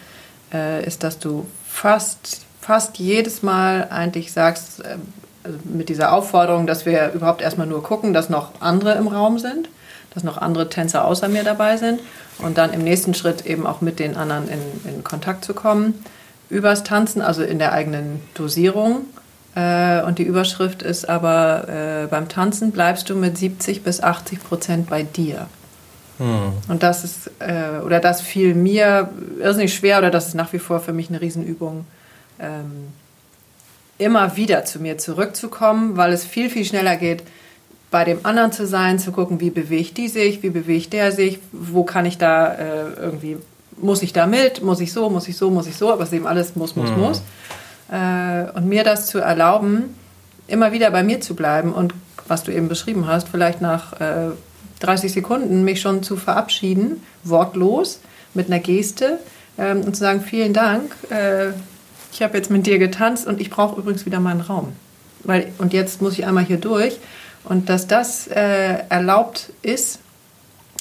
[0.53, 4.97] äh, ist, dass du fast, fast jedes Mal eigentlich sagst, äh,
[5.43, 9.39] also mit dieser Aufforderung, dass wir überhaupt erstmal nur gucken, dass noch andere im Raum
[9.39, 9.68] sind,
[10.14, 12.00] dass noch andere Tänzer außer mir dabei sind
[12.38, 16.04] und dann im nächsten Schritt eben auch mit den anderen in, in Kontakt zu kommen.
[16.50, 19.02] Übers Tanzen, also in der eigenen Dosierung.
[19.54, 24.42] Äh, und die Überschrift ist aber, äh, beim Tanzen bleibst du mit 70 bis 80
[24.42, 25.46] Prozent bei dir.
[26.18, 26.52] Hm.
[26.68, 30.59] Und das ist, äh, oder das fiel mir irrsinnig schwer, oder das ist nach wie
[30.59, 31.86] vor für mich eine Riesenübung,
[32.40, 32.88] ähm,
[33.98, 37.22] immer wieder zu mir zurückzukommen, weil es viel, viel schneller geht,
[37.91, 41.39] bei dem anderen zu sein, zu gucken, wie bewegt die sich, wie bewegt der sich,
[41.53, 43.39] wo kann ich da äh, irgendwie,
[43.80, 46.11] muss ich da mit, muss ich so, muss ich so, muss ich so, aber es
[46.11, 47.01] ist eben alles muss, muss, mhm.
[47.01, 47.22] muss.
[47.91, 49.95] Äh, und mir das zu erlauben,
[50.47, 51.95] immer wieder bei mir zu bleiben und
[52.26, 54.30] was du eben beschrieben hast, vielleicht nach äh,
[54.80, 58.01] 30 Sekunden mich schon zu verabschieden, wortlos,
[58.34, 59.18] mit einer Geste
[59.57, 61.49] ähm, und zu sagen, vielen Dank, äh,
[62.12, 64.72] ich habe jetzt mit dir getanzt und ich brauche übrigens wieder meinen Raum.
[65.24, 66.99] Weil, und jetzt muss ich einmal hier durch.
[67.49, 70.01] Und dass das äh, erlaubt ist,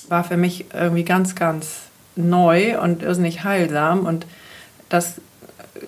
[0.10, 1.80] war für mich irgendwie ganz, ganz
[2.16, 4.06] neu und irrsinnig heilsam.
[4.06, 4.26] Und
[4.90, 5.16] das,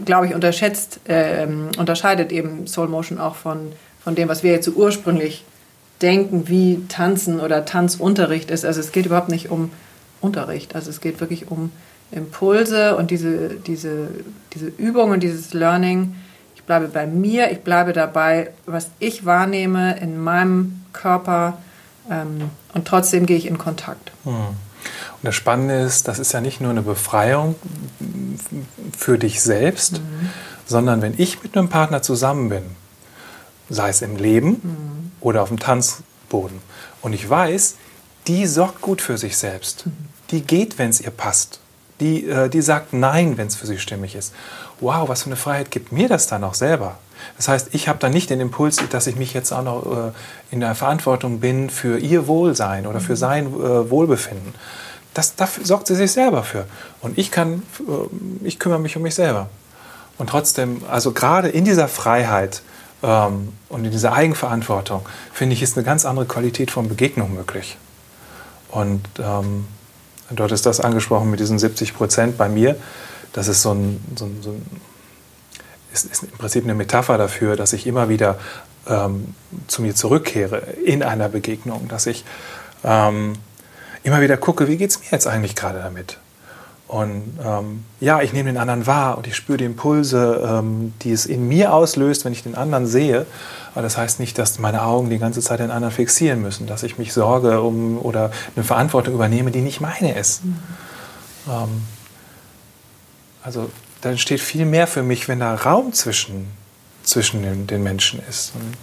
[0.05, 4.65] glaube ich, unterschätzt, äh, unterscheidet eben Soul Motion auch von, von dem, was wir jetzt
[4.65, 5.43] so ursprünglich
[6.01, 8.63] denken, wie Tanzen oder Tanzunterricht ist.
[8.63, 9.71] Also es geht überhaupt nicht um
[10.21, 10.75] Unterricht.
[10.75, 11.71] Also es geht wirklich um
[12.11, 14.07] Impulse und diese, diese,
[14.53, 16.15] diese Übung und dieses Learning
[16.69, 21.57] bleibe bei mir, ich bleibe dabei, was ich wahrnehme in meinem Körper
[22.11, 24.11] ähm, und trotzdem gehe ich in Kontakt.
[24.23, 24.33] Hm.
[24.35, 27.55] Und das Spannende ist, das ist ja nicht nur eine Befreiung
[28.95, 30.29] für dich selbst, mhm.
[30.67, 32.63] sondern wenn ich mit einem Partner zusammen bin,
[33.71, 35.11] sei es im Leben mhm.
[35.21, 36.61] oder auf dem Tanzboden,
[37.01, 37.77] und ich weiß,
[38.27, 39.87] die sorgt gut für sich selbst.
[39.87, 39.91] Mhm.
[40.29, 41.61] Die geht, wenn es ihr passt.
[41.99, 44.33] Die, äh, die sagt Nein, wenn es für sie stimmig ist
[44.81, 46.97] wow, was für eine Freiheit gibt mir das dann auch selber?
[47.37, 50.11] Das heißt, ich habe dann nicht den Impuls, dass ich mich jetzt auch noch äh,
[50.51, 53.17] in der Verantwortung bin für ihr Wohlsein oder für mhm.
[53.17, 54.53] sein äh, Wohlbefinden.
[55.13, 56.65] Das, dafür sorgt sie sich selber für.
[57.01, 59.49] Und ich kann, äh, ich kümmere mich um mich selber.
[60.17, 62.61] Und trotzdem, also gerade in dieser Freiheit
[63.03, 67.77] ähm, und in dieser Eigenverantwortung, finde ich, ist eine ganz andere Qualität von Begegnung möglich.
[68.69, 69.65] Und ähm,
[70.29, 72.75] dort ist das angesprochen mit diesen 70 Prozent bei mir
[73.33, 74.65] das ist so ein, so ein, so ein
[75.93, 78.37] ist, ist, im Prinzip eine Metapher dafür, dass ich immer wieder
[78.87, 79.33] ähm,
[79.67, 82.25] zu mir zurückkehre in einer Begegnung, dass ich
[82.83, 83.33] ähm,
[84.03, 86.17] immer wieder gucke, wie geht es mir jetzt eigentlich gerade damit?
[86.87, 91.11] Und ähm, ja, ich nehme den anderen wahr und ich spüre die Impulse, ähm, die
[91.11, 93.27] es in mir auslöst, wenn ich den anderen sehe.
[93.73, 96.81] Aber das heißt nicht, dass meine Augen die ganze Zeit den anderen fixieren müssen, dass
[96.81, 100.43] ich mich sorge um oder eine Verantwortung übernehme, die nicht meine ist.
[100.43, 100.57] Mhm.
[103.49, 103.71] Also
[104.01, 106.51] da entsteht viel mehr für mich, wenn da Raum zwischen,
[107.01, 108.53] zwischen den, den Menschen ist.
[108.53, 108.77] Und,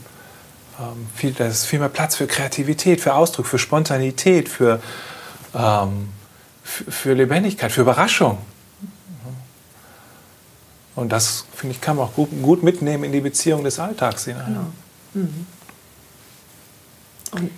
[0.85, 4.83] ähm, viel, da ist viel mehr Platz für Kreativität, für Ausdruck, für Spontanität, für,
[5.55, 6.09] ähm,
[6.64, 8.39] für, Lebendigkeit, für Überraschung.
[10.97, 14.25] Und das, finde ich, kann man auch gut, gut, mitnehmen in die Beziehung des Alltags
[14.25, 14.47] hinein.
[15.14, 15.27] Genau.
[15.27, 15.47] Mhm.
[17.31, 17.51] Und,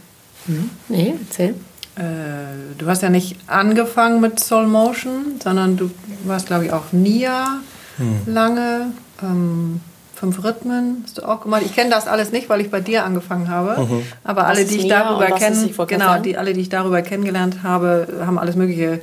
[0.45, 0.71] mhm.
[0.89, 1.55] Nee, erzähl.
[1.99, 5.90] Äh, du hast ja nicht angefangen mit Soul Motion, sondern du
[6.24, 7.61] warst, glaube ich, auch Nia
[7.96, 8.20] hm.
[8.26, 8.92] lange.
[9.20, 9.80] Ähm,
[10.14, 11.62] fünf Rhythmen hast du auch gemacht.
[11.64, 13.80] Ich kenne das alles nicht, weil ich bei dir angefangen habe.
[13.80, 14.03] Mhm.
[14.24, 18.09] Aber alle, die ich Nia darüber kenne, genau, die alle, die ich darüber kennengelernt habe,
[18.24, 19.01] haben alles Mögliche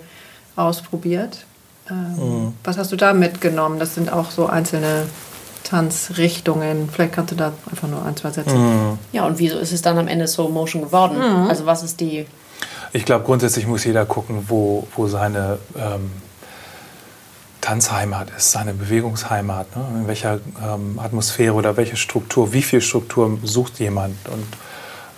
[0.55, 1.45] ausprobiert.
[1.89, 2.53] Ähm, mhm.
[2.63, 3.79] Was hast du da mitgenommen?
[3.79, 5.03] Das sind auch so einzelne
[5.63, 6.89] Tanzrichtungen.
[6.91, 8.55] Vielleicht kannst du da einfach nur ein, zwei Sätze.
[8.55, 8.99] Mhm.
[9.11, 11.17] Ja, und wieso ist es dann am Ende Soul Motion geworden?
[11.17, 11.49] Mhm.
[11.49, 12.25] Also was ist die
[12.95, 16.11] ich glaube, grundsätzlich muss jeder gucken, wo, wo seine ähm,
[17.59, 19.85] Tanzheimat ist, seine Bewegungsheimat, ne?
[19.99, 24.15] in welcher ähm, Atmosphäre oder welche Struktur, wie viel Struktur sucht jemand.
[24.29, 24.47] Und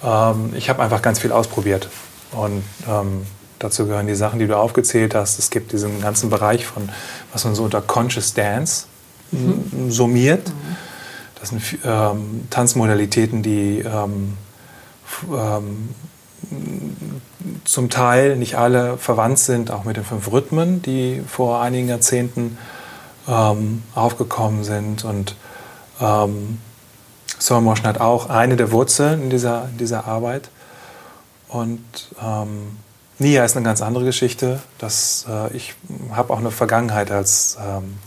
[0.03, 1.87] ähm, ich habe einfach ganz viel ausprobiert.
[2.31, 3.27] Und ähm,
[3.59, 5.37] dazu gehören die Sachen, die du aufgezählt hast.
[5.37, 6.89] Es gibt diesen ganzen Bereich von,
[7.31, 8.87] was man so unter Conscious Dance
[9.29, 9.91] mhm.
[9.91, 10.47] summiert.
[10.47, 10.75] Mhm.
[11.39, 14.35] Das sind ähm, Tanzmodalitäten, die ähm,
[15.31, 15.89] ähm,
[17.63, 22.57] zum Teil nicht alle verwandt sind, auch mit den fünf Rhythmen, die vor einigen Jahrzehnten
[23.27, 25.03] ähm, aufgekommen sind.
[25.03, 25.35] Und
[26.01, 26.59] ähm,
[27.39, 30.49] Soul Motion hat auch eine der Wurzeln in dieser, in dieser Arbeit.
[31.47, 31.81] Und
[32.21, 32.77] ähm,
[33.19, 34.59] Nia ist eine ganz andere Geschichte.
[34.77, 35.75] Das, äh, ich
[36.11, 37.97] habe auch eine Vergangenheit als ähm,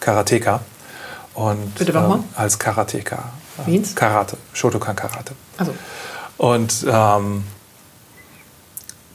[0.00, 0.60] Karateka.
[1.34, 1.92] Und, Bitte?
[1.92, 3.30] Ähm, als Karateka.
[3.66, 3.82] Wie?
[3.94, 5.34] Karate, Shotokan Karate.
[5.58, 5.74] Also.
[6.38, 7.44] Und ähm,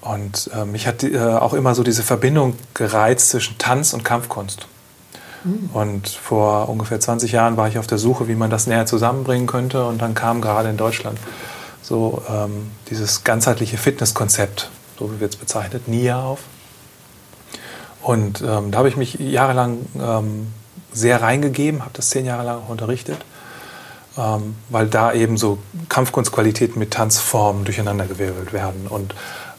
[0.06, 4.68] und äh, mich hat äh, auch immer so diese Verbindung gereizt zwischen Tanz und Kampfkunst.
[5.44, 5.70] Mhm.
[5.74, 9.48] Und vor ungefähr 20 Jahren war ich auf der Suche, wie man das näher zusammenbringen
[9.48, 9.84] könnte.
[9.86, 11.18] Und dann kam gerade in Deutschland
[11.82, 16.40] so ähm, dieses ganzheitliche Fitnesskonzept, so wie wird es bezeichnet, NIA auf.
[18.04, 20.48] Und ähm, da habe ich mich jahrelang ähm,
[20.94, 23.18] sehr reingegeben, habe das zehn Jahre lang auch unterrichtet,
[24.20, 25.58] ähm, weil da eben so
[25.90, 28.86] Kampfkunstqualitäten mit Tanzformen durcheinandergewirbelt werden.
[28.88, 29.16] Und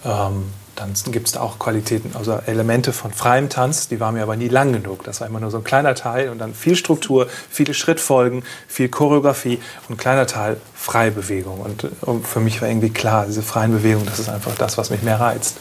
[0.07, 0.45] ähm,
[0.77, 4.37] dann gibt es da auch Qualitäten, also Elemente von freiem Tanz, die waren mir aber
[4.37, 5.05] nie lang genug.
[5.05, 8.91] Das war immer nur so ein kleiner Teil und dann viel Struktur, viele Schrittfolgen, viel
[8.91, 11.61] Choreografie und ein kleiner Teil freie Bewegung.
[11.61, 14.91] Und, und für mich war irgendwie klar, diese freien Bewegungen, das ist einfach das, was
[14.91, 15.57] mich mehr reizt.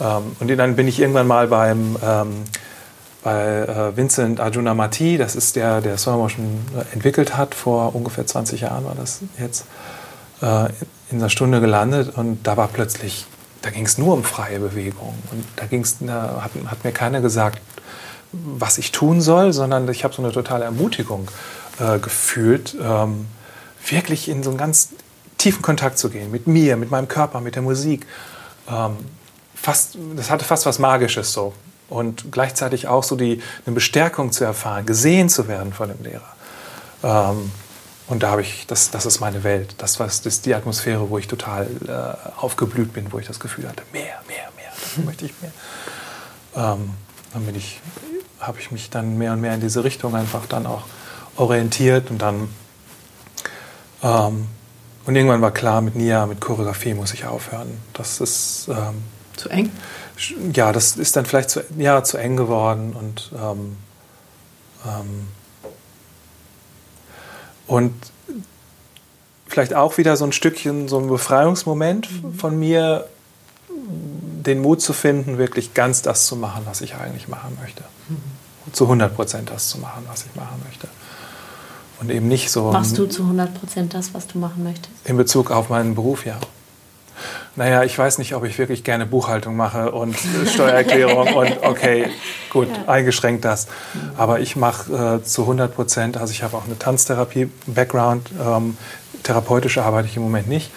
[0.00, 2.44] Ähm, und dann bin ich irgendwann mal beim ähm,
[3.26, 6.60] bei äh, Vincent Arjunamati, das ist der, der Slow Motion
[6.92, 9.64] entwickelt hat, vor ungefähr 20 Jahren war das jetzt,
[10.42, 10.68] äh,
[11.10, 13.26] in einer Stunde gelandet und da war plötzlich,
[13.66, 15.18] da ging es nur um freie Bewegung.
[15.32, 17.60] Und da, ging's, da hat, hat, mir keiner gesagt,
[18.30, 21.28] was ich tun soll, sondern ich habe so eine totale Ermutigung
[21.80, 23.26] äh, gefühlt, ähm,
[23.88, 24.90] wirklich in so einen ganz
[25.36, 28.06] tiefen Kontakt zu gehen mit mir, mit meinem Körper, mit der Musik.
[28.70, 28.98] Ähm,
[29.56, 31.52] fast, das hatte fast was Magisches so.
[31.88, 36.36] Und gleichzeitig auch so die, eine Bestärkung zu erfahren, gesehen zu werden von dem Lehrer.
[37.02, 37.50] Ähm,
[38.08, 39.74] und da habe ich, das, das ist meine Welt.
[39.78, 43.40] Das, was, das ist die Atmosphäre, wo ich total äh, aufgeblüht bin, wo ich das
[43.40, 45.52] Gefühl hatte, mehr, mehr, mehr, das möchte ich mehr.
[46.54, 46.90] Ähm,
[47.32, 47.80] dann bin ich,
[48.40, 50.84] habe ich mich dann mehr und mehr in diese Richtung einfach dann auch
[51.36, 52.48] orientiert und dann
[54.02, 54.46] ähm,
[55.06, 57.78] und irgendwann war klar, mit Nia, mit Choreografie muss ich aufhören.
[57.92, 59.04] Das ist ähm,
[59.36, 59.70] zu eng.
[60.52, 63.76] Ja, das ist dann vielleicht zu, ja, zu eng geworden und ähm,
[64.84, 65.28] ähm,
[67.66, 67.92] und
[69.46, 73.06] vielleicht auch wieder so ein Stückchen, so ein Befreiungsmoment von mir,
[73.68, 77.84] den Mut zu finden, wirklich ganz das zu machen, was ich eigentlich machen möchte.
[78.72, 80.88] Zu 100 Prozent das zu machen, was ich machen möchte.
[82.00, 82.72] Und eben nicht so.
[82.72, 84.90] Machst du zu 100 Prozent das, was du machen möchtest?
[85.04, 86.38] In Bezug auf meinen Beruf, ja.
[87.56, 90.14] Naja, ich weiß nicht, ob ich wirklich gerne Buchhaltung mache und
[90.46, 92.10] Steuererklärung und okay,
[92.50, 92.92] gut, ja.
[92.92, 93.66] eingeschränkt das.
[94.18, 98.76] Aber ich mache äh, zu 100 Prozent, also ich habe auch eine Tanztherapie-Background, ähm,
[99.22, 100.70] therapeutisch arbeite ich im Moment nicht.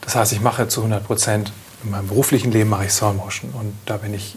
[0.00, 1.52] Das heißt, ich mache zu 100 Prozent,
[1.84, 4.36] in meinem beruflichen Leben mache ich Soul Motion und da bin ich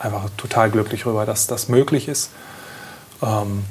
[0.00, 2.30] einfach total glücklich darüber, dass das möglich ist.
[3.22, 3.64] Ähm,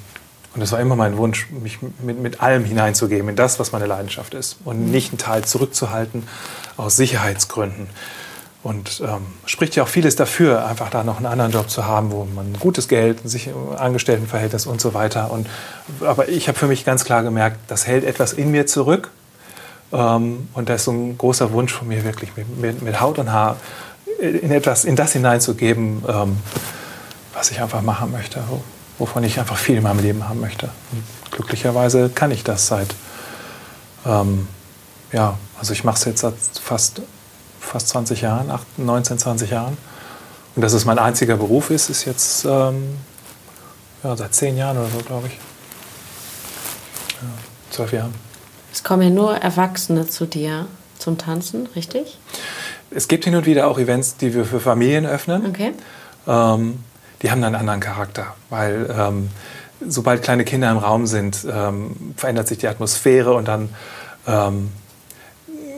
[0.55, 3.87] und es war immer mein Wunsch, mich mit, mit allem hineinzugeben, in das, was meine
[3.87, 4.57] Leidenschaft ist.
[4.65, 6.27] Und nicht einen Teil zurückzuhalten
[6.77, 7.87] aus Sicherheitsgründen.
[8.61, 12.11] Und ähm, spricht ja auch vieles dafür, einfach da noch einen anderen Job zu haben,
[12.11, 15.31] wo man gutes Geld, sich Angestelltenverhältnis und so weiter.
[15.31, 15.47] Und,
[16.01, 19.09] aber ich habe für mich ganz klar gemerkt, das hält etwas in mir zurück.
[19.91, 23.17] Ähm, und da ist so ein großer Wunsch von mir, wirklich mit, mit, mit Haut
[23.17, 23.57] und Haar
[24.19, 26.37] in, etwas, in das hineinzugeben, ähm,
[27.33, 28.39] was ich einfach machen möchte
[28.97, 30.69] wovon ich einfach viel in meinem Leben haben möchte.
[30.91, 32.93] Und glücklicherweise kann ich das seit,
[34.05, 34.47] ähm,
[35.11, 37.01] ja, also ich mache es jetzt seit fast,
[37.59, 39.77] fast 20 Jahren, 19, 20 Jahren.
[40.55, 42.97] Und dass es mein einziger Beruf ist, ist jetzt ähm,
[44.03, 45.33] ja, seit 10 Jahren oder so, glaube ich.
[47.21, 47.27] Ja,
[47.71, 48.13] 12 Jahren.
[48.71, 50.67] Es kommen ja nur Erwachsene zu dir
[50.99, 52.19] zum Tanzen, richtig?
[52.91, 55.45] Es gibt hin und wieder auch Events, die wir für Familien öffnen.
[55.45, 55.73] Okay.
[56.27, 56.79] Ähm,
[57.23, 59.29] die haben dann einen anderen Charakter, weil ähm,
[59.87, 63.69] sobald kleine Kinder im Raum sind, ähm, verändert sich die Atmosphäre und dann
[64.27, 64.71] ähm,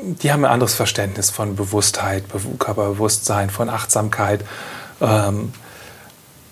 [0.06, 2.26] die haben ein anderes Verständnis von Bewusstheit,
[2.60, 4.46] Körperbewusstsein, von Achtsamkeit.
[5.02, 5.52] Ähm,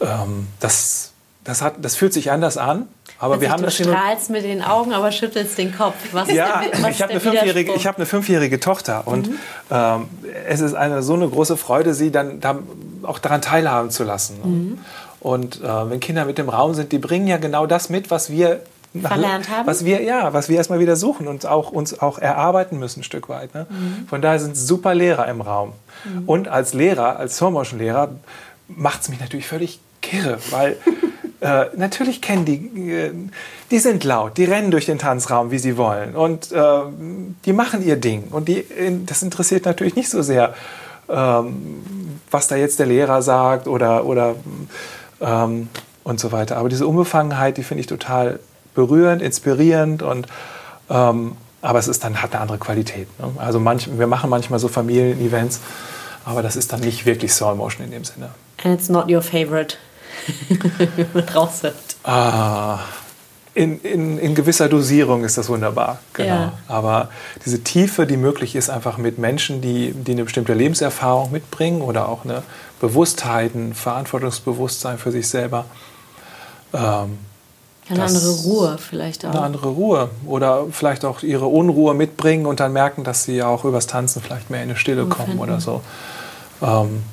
[0.01, 1.11] ähm, das,
[1.43, 2.87] das, hat, das fühlt sich anders an.
[3.19, 5.95] Aber wir haben du das strahlst mit den Augen, aber schüttelst den Kopf.
[6.11, 9.39] Was ja, der, ich habe eine, fünfjährige, hab eine fünfjährige Tochter und mhm.
[9.71, 10.09] ähm,
[10.47, 12.67] es ist eine, so eine große Freude, sie dann, dann
[13.05, 14.35] auch daran teilhaben zu lassen.
[14.43, 14.79] Mhm.
[15.19, 18.29] Und äh, wenn Kinder mit im Raum sind, die bringen ja genau das mit, was
[18.29, 18.61] wir
[19.01, 19.65] Verlernt haben?
[19.65, 23.03] Was wir, ja, was wir erstmal wieder suchen und auch, uns auch erarbeiten müssen, ein
[23.03, 23.55] Stück weit.
[23.55, 23.65] Ne?
[23.67, 24.07] Mhm.
[24.07, 25.73] Von daher sind super Lehrer im Raum.
[26.25, 28.09] Und als Lehrer, als Slow-Motion-Lehrer,
[28.67, 30.77] macht es mich natürlich völlig kirre, weil
[31.41, 33.11] äh, natürlich kennen die, äh,
[33.71, 36.81] die sind laut, die rennen durch den Tanzraum, wie sie wollen und äh,
[37.45, 38.25] die machen ihr Ding.
[38.31, 38.65] Und die,
[39.05, 40.53] das interessiert natürlich nicht so sehr,
[41.09, 44.35] ähm, was da jetzt der Lehrer sagt oder, oder
[45.21, 45.69] ähm,
[46.03, 46.57] und so weiter.
[46.57, 48.39] Aber diese Unbefangenheit, die finde ich total
[48.75, 50.27] berührend, inspirierend und
[50.89, 53.07] ähm, aber es ist dann hat eine andere Qualität.
[53.19, 53.31] Ne?
[53.37, 55.61] Also manch, wir machen manchmal so Familienevents,
[56.25, 58.31] aber das ist dann nicht wirklich Soul Motion in dem Sinne.
[58.63, 59.77] And it's not your favorite.
[60.49, 61.75] Wie man raushört.
[62.03, 62.79] Ah,
[63.55, 66.27] in, in, in gewisser Dosierung ist das wunderbar, genau.
[66.29, 66.53] Ja.
[66.67, 67.09] Aber
[67.45, 72.09] diese Tiefe, die möglich ist, einfach mit Menschen, die, die eine bestimmte Lebenserfahrung mitbringen oder
[72.09, 72.41] auch eine
[72.81, 75.65] Bewusstheit, ein Verantwortungsbewusstsein für sich selber.
[76.73, 77.19] Ähm,
[77.89, 79.29] Eine Das- andere Ruhe vielleicht auch.
[79.31, 83.65] eine andere Ruhe oder vielleicht auch ihre Unruhe mitbringen und dann merken, dass sie auch
[83.65, 85.81] übers Tanzen vielleicht mehr in eine Stille kommen oder so.
[86.61, 87.03] Ähm,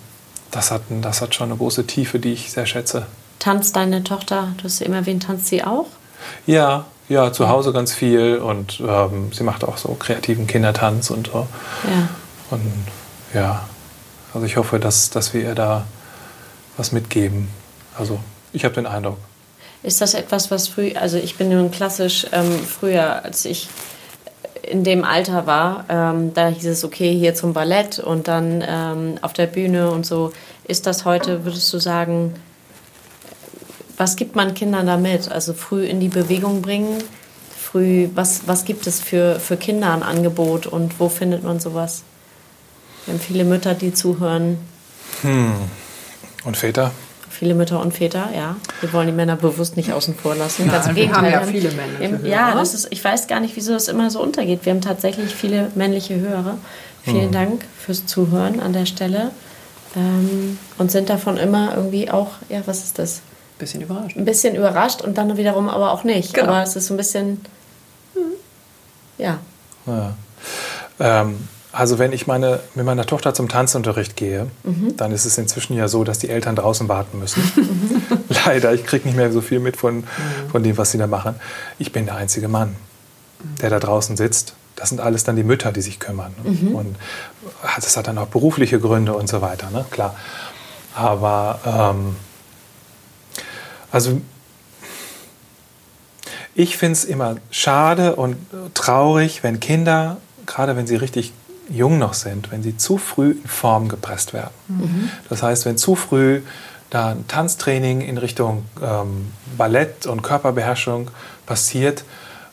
[0.53, 3.07] das, hat, das hat schon eine große Tiefe, die ich sehr schätze.
[3.41, 5.87] Tanzt deine Tochter, du hast sie immer erwähnt, tanzt sie auch?
[6.47, 11.29] Ja, ja, zu Hause ganz viel und ähm, sie macht auch so kreativen Kindertanz und
[11.33, 11.49] so.
[11.85, 12.09] Ja.
[12.51, 12.87] Und
[13.35, 13.65] ja,
[14.33, 15.85] also ich hoffe, dass, dass wir ihr da
[16.77, 17.49] was mitgeben.
[17.99, 18.21] Also
[18.53, 19.19] ich habe den Eindruck.
[19.83, 23.69] Ist das etwas, was früh, also ich bin nun klassisch ähm, früher, als ich
[24.63, 29.19] in dem Alter war, ähm, da hieß es, okay, hier zum Ballett und dann ähm,
[29.23, 30.33] auf der Bühne und so.
[30.65, 32.35] Ist das heute, würdest du sagen,
[34.01, 35.31] was gibt man Kindern damit?
[35.31, 37.03] Also früh in die Bewegung bringen,
[37.57, 42.03] früh, was, was gibt es für, für Kinder ein Angebot und wo findet man sowas?
[43.05, 44.57] Wir haben viele Mütter, die zuhören,
[46.45, 46.93] Und Väter?
[47.29, 48.57] Viele Mütter und Väter, ja.
[48.81, 50.71] Wir wollen die Männer bewusst nicht außen vor lassen.
[50.71, 53.55] Ganz im wir haben ja viele männliche im- Ja, das ist, ich weiß gar nicht,
[53.57, 54.65] wieso das immer so untergeht.
[54.65, 56.57] Wir haben tatsächlich viele männliche Hörer.
[57.05, 59.31] Vielen Dank fürs Zuhören an der Stelle.
[59.97, 63.21] Ähm, und sind davon immer irgendwie auch, ja, was ist das?
[63.61, 64.17] Bisschen überrascht.
[64.17, 66.35] Ein bisschen überrascht und dann wiederum aber auch nicht.
[66.35, 66.49] Genau.
[66.49, 67.41] Aber es ist so ein bisschen,
[69.19, 69.39] ja.
[69.87, 70.15] Ja.
[70.99, 74.49] Ähm, also wenn ich meine, mit meiner Tochter zum Tanzunterricht gehe,
[74.97, 77.43] dann ist es inzwischen ja so, dass die Eltern draußen warten müssen.
[78.47, 80.05] Leider, ich kriege nicht mehr so viel mit von,
[80.51, 81.37] von dem, was sie da machen.
[81.79, 82.75] Ich bin der einzige Mann,
[83.63, 84.55] der da draußen sitzt.
[84.75, 86.35] Das sind alles dann die Mütter, die sich kümmern.
[86.43, 86.71] ne?
[86.75, 86.97] Und
[87.77, 89.85] das hat dann auch berufliche Gründe und so weiter, ne?
[89.91, 90.17] klar.
[90.95, 91.61] Aber
[91.95, 92.17] ähm,
[93.91, 94.21] also
[96.55, 98.37] ich finde es immer schade und
[98.75, 101.33] traurig, wenn Kinder, gerade wenn sie richtig
[101.69, 104.51] jung noch sind, wenn sie zu früh in Form gepresst werden.
[105.29, 106.43] Das heißt, wenn zu früh
[106.91, 111.11] da ein Tanztraining in Richtung ähm, Ballett und Körperbeherrschung
[111.47, 112.05] passiert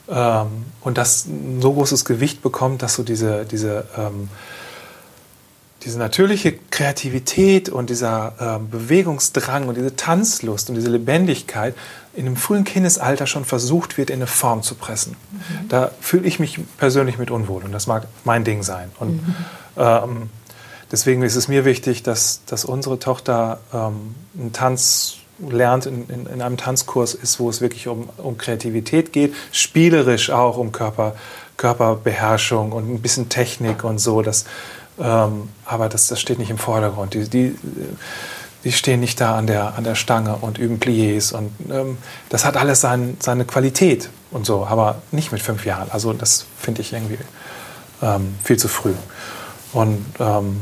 [0.08, 4.28] ähm, und das ein so großes Gewicht bekommt, dass so diese, diese ähm,
[5.88, 11.74] diese natürliche Kreativität und dieser ähm, Bewegungsdrang und diese Tanzlust und diese Lebendigkeit
[12.14, 15.16] in einem frühen Kindesalter schon versucht wird, in eine Form zu pressen.
[15.70, 18.90] Da fühle ich mich persönlich mit unwohl und das mag mein Ding sein.
[18.98, 19.20] Und
[19.78, 20.28] ähm,
[20.92, 26.26] deswegen ist es mir wichtig, dass, dass unsere Tochter ähm, einen Tanz lernt, in, in,
[26.26, 31.14] in einem Tanzkurs ist, wo es wirklich um, um Kreativität geht, spielerisch auch um Körper,
[31.56, 34.22] Körperbeherrschung und ein bisschen Technik und so.
[34.22, 34.44] Das,
[35.00, 37.14] ähm, aber das, das steht nicht im Vordergrund.
[37.14, 37.56] Die, die,
[38.64, 41.32] die stehen nicht da an der, an der Stange und üben Pliés.
[41.32, 45.90] Und ähm, das hat alles sein, seine Qualität und so, aber nicht mit fünf Jahren.
[45.90, 47.18] Also das finde ich irgendwie
[48.02, 48.94] ähm, viel zu früh.
[49.72, 50.60] Und ähm,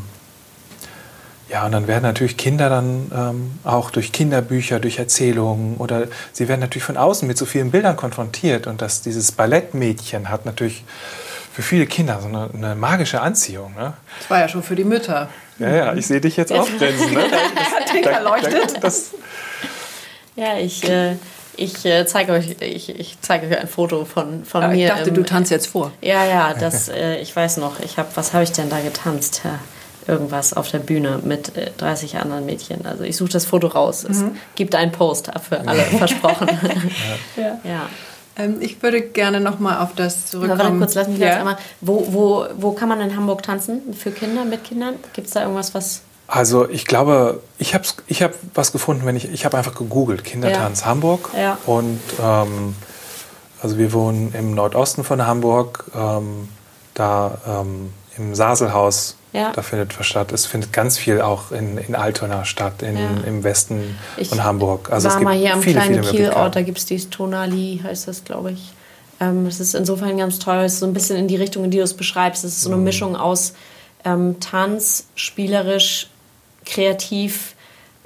[1.48, 6.48] ja, und dann werden natürlich Kinder dann ähm, auch durch Kinderbücher, durch Erzählungen oder sie
[6.48, 8.66] werden natürlich von außen mit so vielen Bildern konfrontiert.
[8.66, 10.84] Und das, dieses Ballettmädchen hat natürlich
[11.56, 13.74] für viele Kinder so eine, eine magische Anziehung.
[13.74, 13.94] Ne?
[14.20, 15.30] Das war ja schon für die Mütter.
[15.58, 17.14] Ja, ja, ich sehe dich jetzt aufgrenzen.
[17.14, 17.24] Ne?
[17.90, 18.84] Tinker leuchtet.
[18.84, 19.12] Das,
[20.34, 21.16] Ja, ich, äh,
[21.56, 24.84] ich äh, zeige euch, ich, ich zeige euch ein Foto von, von Aber mir.
[24.88, 25.92] ich dachte, im- du tanzt jetzt vor.
[26.02, 27.80] Ja, ja, das, äh, ich weiß noch.
[27.80, 29.40] Ich hab, was habe ich denn da getanzt?
[29.44, 29.58] Ja,
[30.06, 32.84] irgendwas auf der Bühne mit äh, 30 anderen Mädchen.
[32.84, 34.04] Also ich suche das Foto raus.
[34.04, 34.22] Es
[34.56, 36.48] gibt einen Post für alle, versprochen.
[37.36, 37.58] Ja.
[37.64, 37.88] ja.
[38.38, 40.60] Ähm, ich würde gerne noch mal auf das Aber zurückkommen.
[40.60, 41.26] warte kurz, lass mich ja.
[41.26, 41.56] jetzt einmal.
[41.80, 43.94] Wo, wo, wo kann man in Hamburg tanzen?
[43.94, 44.96] Für Kinder, mit Kindern?
[45.14, 46.02] Gibt es da irgendwas, was.
[46.26, 50.24] also ich glaube, ich habe ich hab was gefunden, wenn ich, ich habe einfach gegoogelt,
[50.24, 51.30] Kindertanz Hamburg.
[51.36, 51.58] Ja.
[51.66, 52.74] Und ähm,
[53.62, 56.48] also wir wohnen im Nordosten von Hamburg, ähm,
[56.94, 59.16] da ähm, im Saselhaus.
[59.32, 59.52] Ja.
[59.52, 60.32] Da findet was statt.
[60.32, 63.08] Es findet ganz viel auch in, in Altona statt, in, Ja.
[63.26, 64.90] im Westen Ich von Hamburg.
[64.90, 66.98] Also es war gibt mal hier am viele, kleinen viele Kielort, da gibt es die
[66.98, 68.72] Tonali, heißt das, glaube ich.
[69.20, 71.70] Ähm, es ist insofern ganz toll, es ist so ein bisschen in die Richtung, in
[71.70, 72.44] die du es beschreibst.
[72.44, 72.84] Es ist so eine Mhm.
[72.84, 73.52] Mischung aus
[74.04, 76.08] ähm, Tanz, spielerisch,
[76.64, 77.54] kreativ,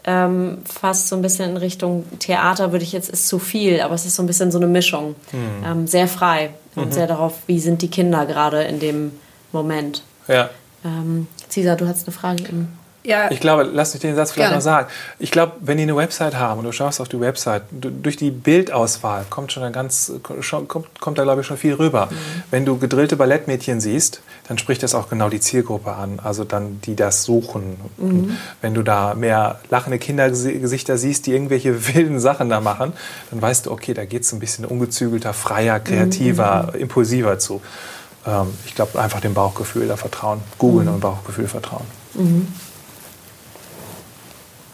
[0.04, 3.94] ähm, fast so ein bisschen in Richtung Theater, würde ich jetzt, ist zu viel, aber
[3.94, 5.14] es ist so ein bisschen so eine Mischung.
[5.32, 5.64] Mhm.
[5.66, 9.12] Ähm, sehr frei und sehr darauf, wie sind die Kinder gerade in dem
[9.52, 10.02] Moment.
[10.28, 10.50] Ja.
[10.84, 12.68] Ähm, Cesar, du hast eine Frage im
[13.02, 14.56] Ja, Ich glaube, lass mich den Satz vielleicht Gerne.
[14.56, 14.88] noch sagen.
[15.18, 18.16] Ich glaube, wenn die eine Website haben und du schaust auf die Website, du, durch
[18.16, 22.08] die Bildauswahl kommt schon ein ganz, schon, kommt, kommt da glaube ich schon viel rüber.
[22.10, 22.14] Mhm.
[22.50, 26.80] Wenn du gedrillte Ballettmädchen siehst, dann spricht das auch genau die Zielgruppe an, also dann
[26.82, 27.76] die das suchen.
[27.96, 28.06] Mhm.
[28.10, 32.92] Und wenn du da mehr lachende Kindergesichter siehst, die irgendwelche wilden Sachen da machen,
[33.30, 36.80] dann weißt du, okay, da geht es ein bisschen ungezügelter, freier, kreativer, Mhm.
[36.80, 37.60] impulsiver zu.
[38.26, 40.40] Ähm, ich glaube, einfach dem Bauchgefühl da vertrauen.
[40.58, 40.94] Googeln Mhm.
[40.94, 41.86] und Bauchgefühl vertrauen.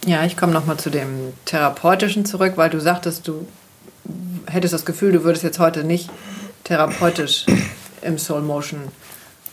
[0.05, 3.47] Ja, ich komme nochmal zu dem Therapeutischen zurück, weil du sagtest, du
[4.47, 6.11] hättest das Gefühl, du würdest jetzt heute nicht
[6.65, 7.47] therapeutisch
[8.03, 8.81] im Soul Motion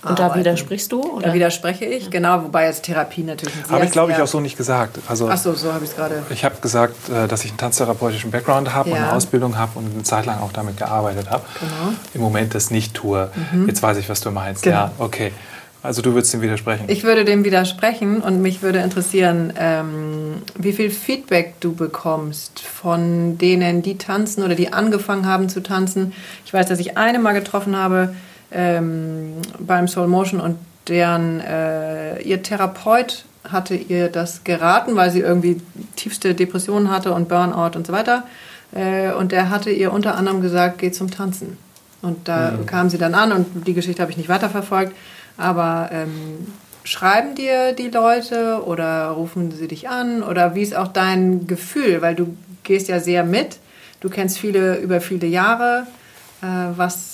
[0.04, 0.40] Und da arbeiten.
[0.42, 1.02] widersprichst du?
[1.02, 1.28] Oder?
[1.28, 4.58] Da widerspreche ich, genau, wobei jetzt Therapie natürlich Habe ich, glaube ich, auch so nicht
[4.58, 5.00] gesagt.
[5.08, 6.24] Also, Ach so, so habe ich es gerade.
[6.30, 9.04] Ich habe gesagt, äh, dass ich einen tanztherapeutischen Background habe und Ja.
[9.04, 11.44] eine Ausbildung habe und eine Zeit lang auch damit gearbeitet habe.
[11.60, 11.94] Genau.
[12.14, 13.30] Im Moment das nicht tue.
[13.68, 14.64] Jetzt weiß ich, was du meinst.
[14.64, 14.76] Genau.
[14.76, 15.32] Ja, okay.
[15.82, 16.86] Also du würdest dem widersprechen.
[16.88, 23.38] Ich würde dem widersprechen und mich würde interessieren, ähm, wie viel Feedback du bekommst von
[23.38, 26.14] denen, die tanzen oder die angefangen haben zu tanzen.
[26.46, 28.16] Ich weiß, dass ich eine mal getroffen habe
[28.54, 35.20] ähm, beim Soul Motion und deren äh, ihr Therapeut hatte ihr das geraten, weil sie
[35.20, 35.62] irgendwie
[35.96, 38.24] tiefste Depressionen hatte und Burnout und so weiter.
[38.74, 41.58] Äh, und der hatte ihr unter anderem gesagt, geh zum Tanzen.
[42.02, 44.94] Und da kam sie dann an und die Geschichte habe ich nicht weiterverfolgt.
[45.38, 46.48] Aber ähm,
[46.84, 52.02] schreiben dir die Leute oder rufen sie dich an oder wie ist auch dein Gefühl?
[52.02, 53.58] Weil du gehst ja sehr mit,
[54.02, 55.88] du kennst viele über viele Jahre.
[56.42, 56.46] Äh,
[56.76, 57.13] was,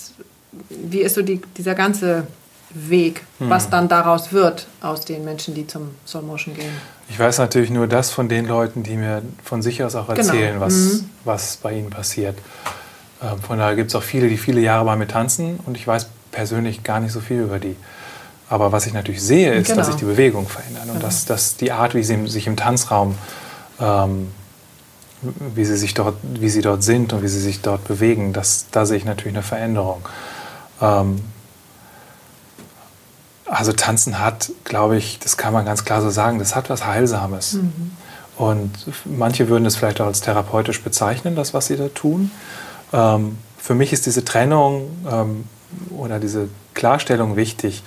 [0.69, 2.27] wie ist so die, dieser ganze
[2.71, 6.71] Weg, was dann daraus wird aus den Menschen, die zum Soul Motion gehen?
[7.09, 10.19] Ich weiß natürlich nur das von den Leuten, die mir von sich aus auch Genau.
[10.19, 11.09] erzählen, was, Mhm.
[11.25, 12.37] was bei ihnen passiert.
[13.23, 15.85] Ähm, Von daher gibt es auch viele, die viele Jahre bei mir tanzen und ich
[15.87, 17.75] weiß persönlich gar nicht so viel über die.
[18.49, 19.87] Aber was ich natürlich sehe, ist, dass Genau.
[19.87, 23.15] sich die Bewegung verändern und dass, dass die Art, wie sie sich im Tanzraum,
[23.79, 24.29] ähm,
[25.55, 28.67] wie, sie sich dort, wie sie dort sind und wie sie sich dort bewegen, das,
[28.71, 30.01] da sehe ich natürlich eine Veränderung.
[30.81, 31.21] Ähm,
[33.45, 36.85] also Tanzen hat, glaube ich, das kann man ganz klar so sagen, das hat was
[36.85, 37.55] Heilsames.
[38.37, 38.71] Und
[39.05, 42.31] manche würden es vielleicht auch als therapeutisch bezeichnen, das, was sie da tun.
[42.93, 45.45] Ähm, für mich ist diese Trennung ähm,
[45.89, 47.83] oder diese Klarstellung wichtig.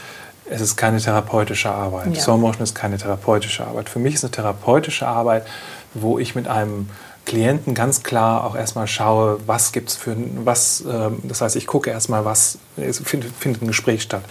[0.50, 2.14] Es ist keine therapeutische Arbeit.
[2.14, 2.20] Ja.
[2.20, 3.88] Soul Motion ist keine therapeutische Arbeit.
[3.88, 5.46] Für mich ist eine therapeutische Arbeit,
[5.94, 6.90] wo ich mit einem
[7.24, 10.82] Klienten ganz klar auch erstmal schaue, was gibt es für was.
[10.88, 14.22] Ähm, das heißt, ich gucke erstmal, was findet, findet ein Gespräch statt.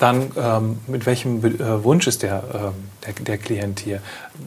[0.00, 2.72] Dann, ähm, mit welchem äh, Wunsch ist der, ähm,
[3.06, 4.00] der, der Klient hier?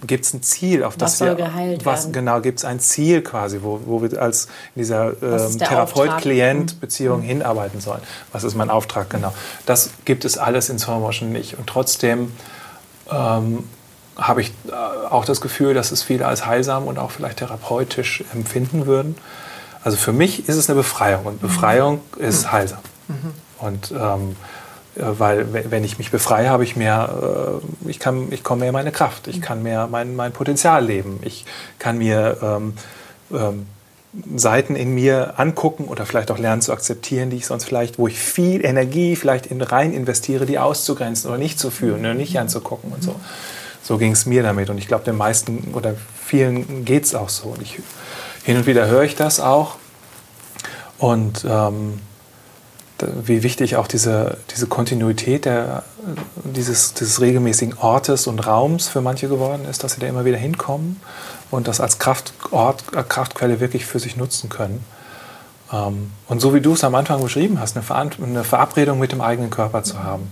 [0.05, 1.35] Gibt es ein Ziel, auf das Was soll wir.
[1.35, 2.13] geheilt was, werden?
[2.13, 7.79] Genau, gibt es ein Ziel quasi, wo, wo wir als in dieser ähm, Therapeut-Klient-Beziehung hinarbeiten
[7.79, 8.01] sollen.
[8.33, 9.33] Was ist mein Auftrag, genau.
[9.65, 11.57] Das gibt es alles in Motion nicht.
[11.57, 12.33] Und trotzdem
[13.09, 13.63] ähm,
[14.17, 14.71] habe ich äh,
[15.09, 19.15] auch das Gefühl, dass es viele als heilsam und auch vielleicht therapeutisch empfinden würden.
[19.83, 22.79] Also für mich ist es eine Befreiung und Befreiung ist heilsam.
[23.59, 24.35] Und ähm,
[24.95, 28.61] äh, weil we- wenn ich mich befreie, habe ich mehr, äh, ich kann, ich komme
[28.61, 31.45] mehr in meine Kraft, ich kann mehr mein, mein Potenzial leben, ich
[31.79, 32.73] kann mir ähm,
[33.31, 33.67] ähm,
[34.35, 38.07] Seiten in mir angucken oder vielleicht auch lernen zu akzeptieren, die ich sonst vielleicht, wo
[38.07, 42.37] ich viel Energie vielleicht in rein investiere, die auszugrenzen oder nicht zu fühlen oder nicht
[42.39, 43.15] anzugucken und so.
[43.87, 47.29] So ging es mir damit und ich glaube, den meisten oder vielen geht es auch
[47.29, 47.47] so.
[47.47, 47.79] Und ich,
[48.43, 49.77] hin und wieder höre ich das auch
[50.97, 51.99] und ähm,
[52.99, 55.83] wie wichtig auch diese, diese Kontinuität der,
[56.43, 60.37] dieses, dieses regelmäßigen Ortes und Raums für manche geworden ist, dass sie da immer wieder
[60.37, 60.99] hinkommen
[61.49, 64.83] und das als Kraftort, äh, Kraftquelle wirklich für sich nutzen können.
[65.71, 69.49] Ähm, und so wie du es am Anfang beschrieben hast, eine Verabredung mit dem eigenen
[69.49, 70.29] Körper zu haben.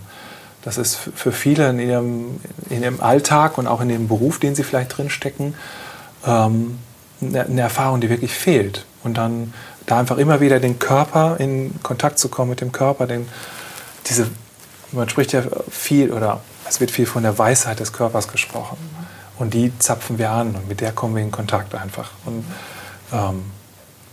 [0.66, 2.40] Das ist für viele in ihrem,
[2.70, 5.54] in ihrem Alltag und auch in dem Beruf, den sie vielleicht drinstecken,
[6.26, 6.80] ähm,
[7.20, 8.84] eine, eine Erfahrung, die wirklich fehlt.
[9.04, 9.54] Und dann
[9.86, 13.28] da einfach immer wieder den Körper in Kontakt zu kommen mit dem Körper, den,
[14.08, 14.26] diese,
[14.90, 18.76] man spricht ja viel oder es wird viel von der Weisheit des Körpers gesprochen.
[19.38, 22.10] Und die zapfen wir an und mit der kommen wir in Kontakt einfach.
[22.24, 22.44] Und
[23.12, 23.44] ähm,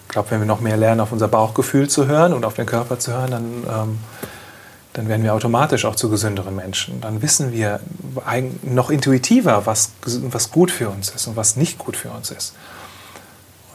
[0.04, 2.68] ich glaube, wenn wir noch mehr lernen, auf unser Bauchgefühl zu hören und auf den
[2.68, 4.00] Körper zu hören, dann ähm,
[4.94, 7.02] dann werden wir automatisch auch zu gesünderen Menschen.
[7.02, 7.80] Dann wissen wir
[8.62, 12.54] noch intuitiver, was, was gut für uns ist und was nicht gut für uns ist.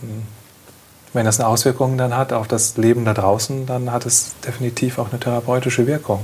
[0.01, 0.27] Und
[1.13, 4.99] wenn das eine Auswirkung dann hat auf das Leben da draußen, dann hat es definitiv
[4.99, 6.21] auch eine therapeutische Wirkung.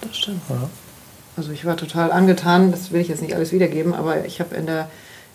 [0.00, 0.40] Das stimmt.
[0.48, 0.70] Ja.
[1.36, 4.54] Also ich war total angetan, das will ich jetzt nicht alles wiedergeben, aber ich habe
[4.54, 4.88] in der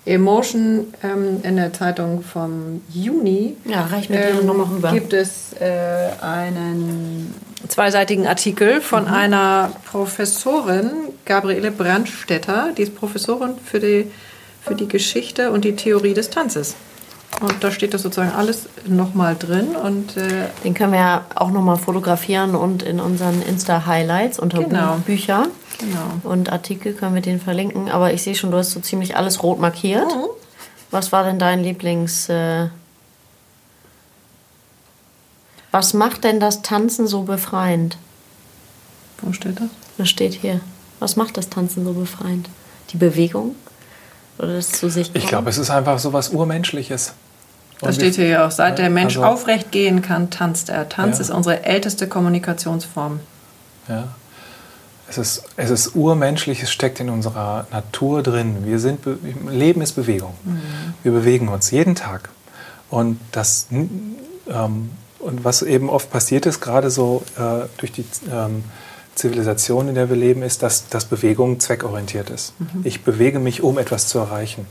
[0.05, 3.55] Emotion ähm, in der Zeitung vom Juni.
[3.65, 4.91] Ja, reicht mir ähm, nochmal rüber.
[4.91, 7.33] Gibt es äh, einen
[7.67, 9.13] zweiseitigen Artikel von mhm.
[9.13, 10.91] einer Professorin,
[11.25, 14.11] Gabriele Brandstetter, die ist Professorin für die,
[14.61, 16.75] für die Geschichte und die Theorie des Tanzes.
[17.39, 19.75] Und da steht das sozusagen alles nochmal drin.
[19.75, 24.97] Und, äh Den können wir ja auch nochmal fotografieren und in unseren Insta-Highlights unter genau.
[25.05, 25.47] Bücher
[25.77, 26.19] genau.
[26.23, 27.89] und Artikel können wir den verlinken.
[27.89, 30.07] Aber ich sehe schon, du hast so ziemlich alles rot markiert.
[30.07, 30.27] Mhm.
[30.91, 32.29] Was war denn dein Lieblings...
[32.29, 32.69] Äh
[35.71, 37.97] was macht denn das Tanzen so befreiend?
[39.21, 39.69] Wo steht das?
[39.97, 40.61] Das steht hier.
[40.99, 42.47] Was macht das Tanzen so befreiend?
[42.91, 43.55] Die Bewegung?
[44.37, 47.13] Oder das zu sich Ich glaube, es ist einfach so was Urmenschliches.
[47.81, 48.51] Das steht hier ja auch.
[48.51, 50.89] Seit der Mensch also, aufrecht gehen kann, tanzt er.
[50.89, 51.23] Tanz ja.
[51.23, 53.19] ist unsere älteste Kommunikationsform.
[53.87, 54.09] Ja.
[55.17, 58.65] Es ist, es ist urmenschlich, es steckt in unserer Natur drin.
[58.65, 59.01] Wir sind,
[59.47, 60.33] Leben ist Bewegung.
[60.43, 60.61] Mhm.
[61.03, 62.29] Wir bewegen uns jeden Tag.
[62.89, 64.89] Und, das, ähm,
[65.19, 68.63] und was eben oft passiert ist, gerade so äh, durch die ähm,
[69.13, 72.59] Zivilisation, in der wir leben, ist, dass, dass Bewegung zweckorientiert ist.
[72.59, 72.81] Mhm.
[72.83, 74.65] Ich bewege mich, um etwas zu erreichen.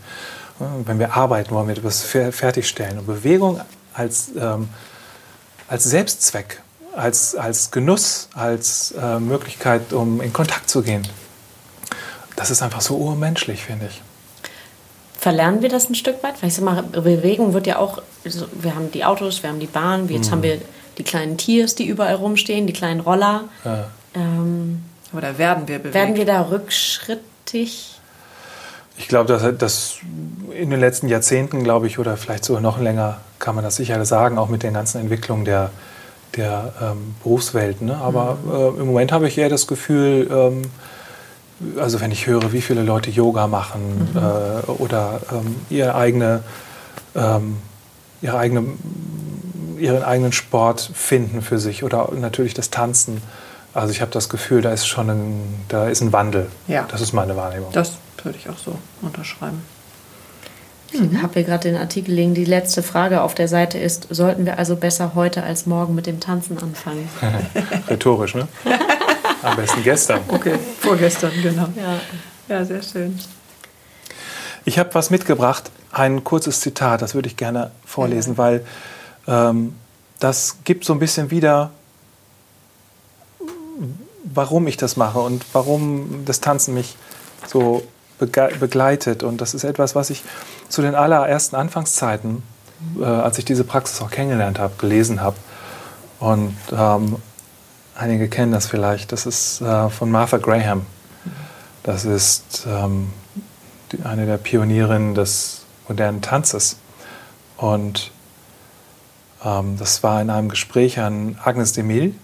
[0.84, 2.99] Wenn wir arbeiten, wollen wir etwas fertigstellen.
[2.99, 3.61] Und Bewegung
[3.95, 4.68] als, ähm,
[5.68, 6.62] als Selbstzweck,
[6.95, 11.07] als, als Genuss, als äh, Möglichkeit, um in Kontakt zu gehen,
[12.36, 14.03] das ist einfach so urmenschlich, finde ich.
[15.18, 16.43] Verlernen wir das ein Stück weit?
[16.43, 19.66] Weil ich sag mal, Bewegung wird ja auch, wir haben die Autos, wir haben die
[19.66, 20.32] Bahn, jetzt mhm.
[20.32, 20.61] haben wir
[20.99, 23.45] die kleinen Tiers, die überall rumstehen, die kleinen Roller.
[23.64, 23.86] Ja.
[24.14, 24.82] Ähm,
[25.12, 25.95] Aber da werden wir bewegt.
[25.95, 28.01] Werden wir da rückschrittig?
[28.99, 29.99] Ich glaube, dass, dass
[30.53, 34.05] in den letzten Jahrzehnten, glaube ich, oder vielleicht sogar noch länger, kann man das sicher
[34.05, 35.70] sagen, auch mit den ganzen Entwicklungen der,
[36.37, 37.83] der ähm, Berufswelt.
[37.83, 37.97] Ne?
[37.97, 40.62] Aber äh, im Moment habe ich eher das Gefühl, ähm,
[41.78, 44.18] also wenn ich höre, wie viele Leute Yoga machen mhm.
[44.18, 46.43] äh, oder ähm, ihre eigene,
[47.14, 47.59] ähm,
[48.20, 48.64] ihre eigene,
[49.78, 53.22] ihren eigenen Sport finden für sich oder natürlich das Tanzen
[53.74, 56.51] also ich habe das Gefühl, da ist schon ein, da ist ein Wandel.
[56.68, 56.87] Ja.
[56.91, 57.72] Das ist meine Wahrnehmung.
[57.72, 59.62] Das würde ich auch so unterschreiben.
[60.93, 61.22] Ich mhm.
[61.22, 62.34] habe hier gerade den Artikel liegen.
[62.34, 66.07] Die letzte Frage auf der Seite ist: Sollten wir also besser heute als morgen mit
[66.07, 67.09] dem Tanzen anfangen?
[67.88, 68.49] Rhetorisch, ne?
[69.43, 70.20] Am besten gestern.
[70.28, 71.68] Okay, vorgestern, genau.
[71.76, 72.01] Ja,
[72.49, 73.18] ja sehr schön.
[74.64, 78.38] Ich habe was mitgebracht, ein kurzes Zitat, das würde ich gerne vorlesen, ja.
[78.38, 78.64] weil
[79.26, 79.74] ähm,
[80.20, 81.72] das gibt so ein bisschen wieder,
[84.22, 86.97] warum ich das mache und warum das Tanzen mich
[87.49, 87.82] so
[88.18, 89.24] begleitet.
[89.24, 90.22] Und das ist etwas, was ich
[90.73, 92.43] zu den allerersten Anfangszeiten,
[92.99, 95.37] äh, als ich diese Praxis auch kennengelernt habe, gelesen habe.
[96.18, 97.16] Und ähm,
[97.95, 99.12] einige kennen das vielleicht.
[99.12, 100.87] Das ist äh, von Martha Graham.
[101.83, 103.12] Das ist ähm,
[103.93, 106.79] die, eine der Pionierinnen des modernen Tanzes.
[107.59, 108.11] Und
[109.45, 112.14] ähm, das war in einem Gespräch an Agnes de Mille,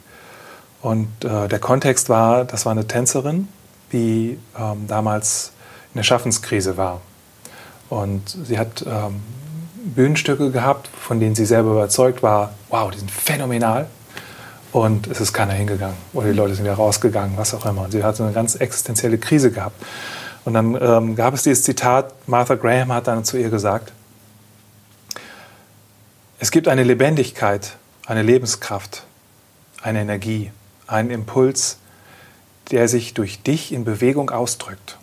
[0.81, 3.49] und äh, der Kontext war, das war eine Tänzerin,
[3.93, 5.53] die ähm, damals
[5.93, 7.01] in der Schaffenskrise war.
[7.89, 9.21] Und sie hat ähm,
[9.95, 13.87] Bühnenstücke gehabt, von denen sie selber überzeugt war, wow, die sind phänomenal.
[14.73, 15.97] Und es ist keiner hingegangen.
[16.13, 17.83] Oder die Leute sind wieder rausgegangen, was auch immer.
[17.83, 19.83] Und sie hatte eine ganz existenzielle Krise gehabt.
[20.45, 23.93] Und dann ähm, gab es dieses Zitat, Martha Graham hat dann zu ihr gesagt,
[26.39, 27.77] es gibt eine Lebendigkeit,
[28.07, 29.05] eine Lebenskraft,
[29.83, 30.53] eine Energie,
[30.87, 31.79] einen Impuls,
[32.71, 34.99] der sich durch dich in Bewegung ausdrückt.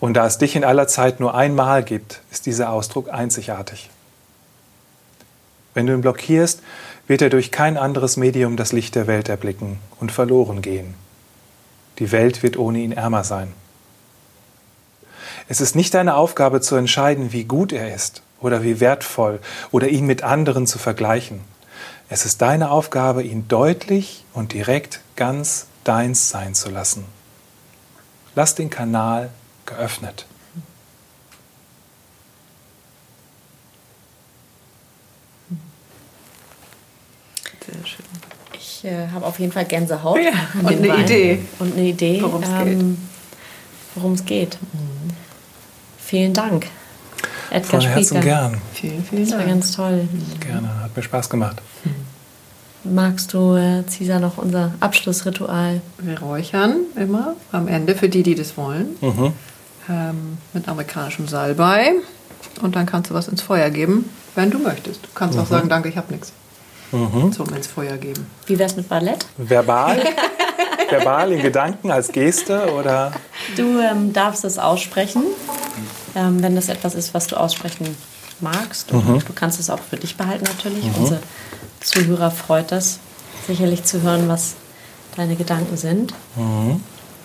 [0.00, 3.90] Und da es dich in aller Zeit nur einmal gibt, ist dieser Ausdruck einzigartig.
[5.74, 6.62] Wenn du ihn blockierst,
[7.06, 10.94] wird er durch kein anderes Medium das Licht der Welt erblicken und verloren gehen.
[11.98, 13.52] Die Welt wird ohne ihn ärmer sein.
[15.48, 19.88] Es ist nicht deine Aufgabe zu entscheiden, wie gut er ist oder wie wertvoll oder
[19.88, 21.40] ihn mit anderen zu vergleichen.
[22.10, 27.04] Es ist deine Aufgabe, ihn deutlich und direkt ganz deins sein zu lassen.
[28.34, 29.30] Lass den Kanal
[29.68, 30.26] geöffnet.
[37.66, 38.06] Sehr schön.
[38.54, 40.18] Ich äh, habe auf jeden Fall Gänsehaut.
[40.18, 41.04] Ja, und eine Wein.
[41.04, 41.38] Idee.
[41.58, 42.48] Und eine Idee, worum es
[44.20, 44.26] ähm, geht.
[44.26, 44.58] geht.
[44.72, 45.10] Mhm.
[45.98, 46.66] Vielen Dank.
[47.50, 48.58] Edgar Von Herzen gern.
[48.72, 49.30] Vielen, vielen Dank.
[49.30, 50.08] Das war ganz toll.
[50.40, 51.60] Gerne, hat mir Spaß gemacht.
[52.84, 55.80] magst du, äh, Cesar, noch unser Abschlussritual?
[55.98, 58.96] Wir räuchern immer am Ende für die, die das wollen.
[59.88, 61.92] Ähm, mit amerikanischem Salbei.
[62.60, 65.04] Und dann kannst du was ins Feuer geben, wenn du möchtest.
[65.04, 66.32] Du kannst auch sagen, danke, ich habe nichts.
[66.90, 68.26] Zum ins Feuer geben.
[68.46, 69.26] Wie wär's mit Ballett?
[69.36, 69.98] Verbal?
[70.90, 73.12] Verbal in Gedanken als Geste oder?
[73.56, 75.22] Du ähm, darfst es aussprechen,
[76.14, 77.94] ähm, wenn das etwas ist, was du aussprechen
[78.40, 78.90] magst.
[78.92, 80.84] Und Du kannst es auch für dich behalten natürlich.
[80.98, 81.20] Unsere
[81.80, 82.98] Zuhörer freut das
[83.46, 84.54] sicherlich zu hören, was
[85.16, 86.14] deine Gedanken sind.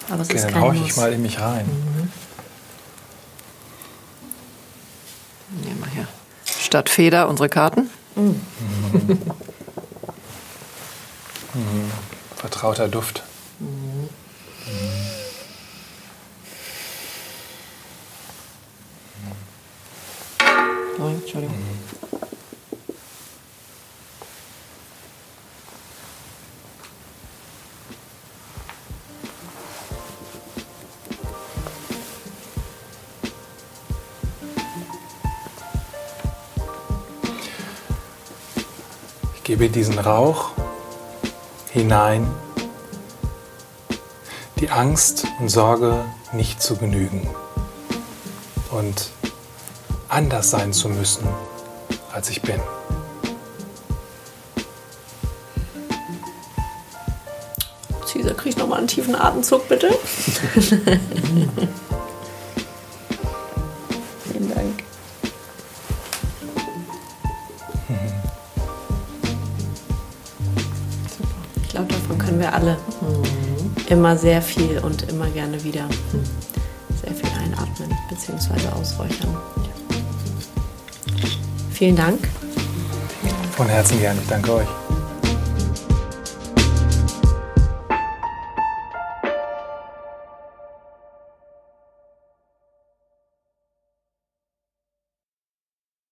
[0.10, 1.66] Aber es Okay, ist dann kein hauche ich mal in mich rein.
[6.74, 7.88] Statt Feder unsere Karten.
[12.36, 13.22] Vertrauter Duft.
[20.98, 21.56] Oh, Entschuldigung.
[39.44, 40.52] Ich gebe diesen Rauch
[41.74, 42.26] hinein,
[44.62, 47.28] die Angst und Sorge nicht zu genügen
[48.72, 49.10] und
[50.08, 51.28] anders sein zu müssen,
[52.14, 52.62] als ich bin.
[58.14, 59.90] Caesar, krieg noch mal einen tiefen Atemzug, bitte.
[72.54, 72.78] wir alle
[73.90, 75.88] immer sehr viel und immer gerne wieder
[77.02, 78.68] sehr viel einatmen bzw.
[78.80, 79.38] ausräuchern.
[81.72, 82.20] Vielen Dank.
[83.56, 84.20] Von Herzen gerne.
[84.22, 84.83] Ich danke euch.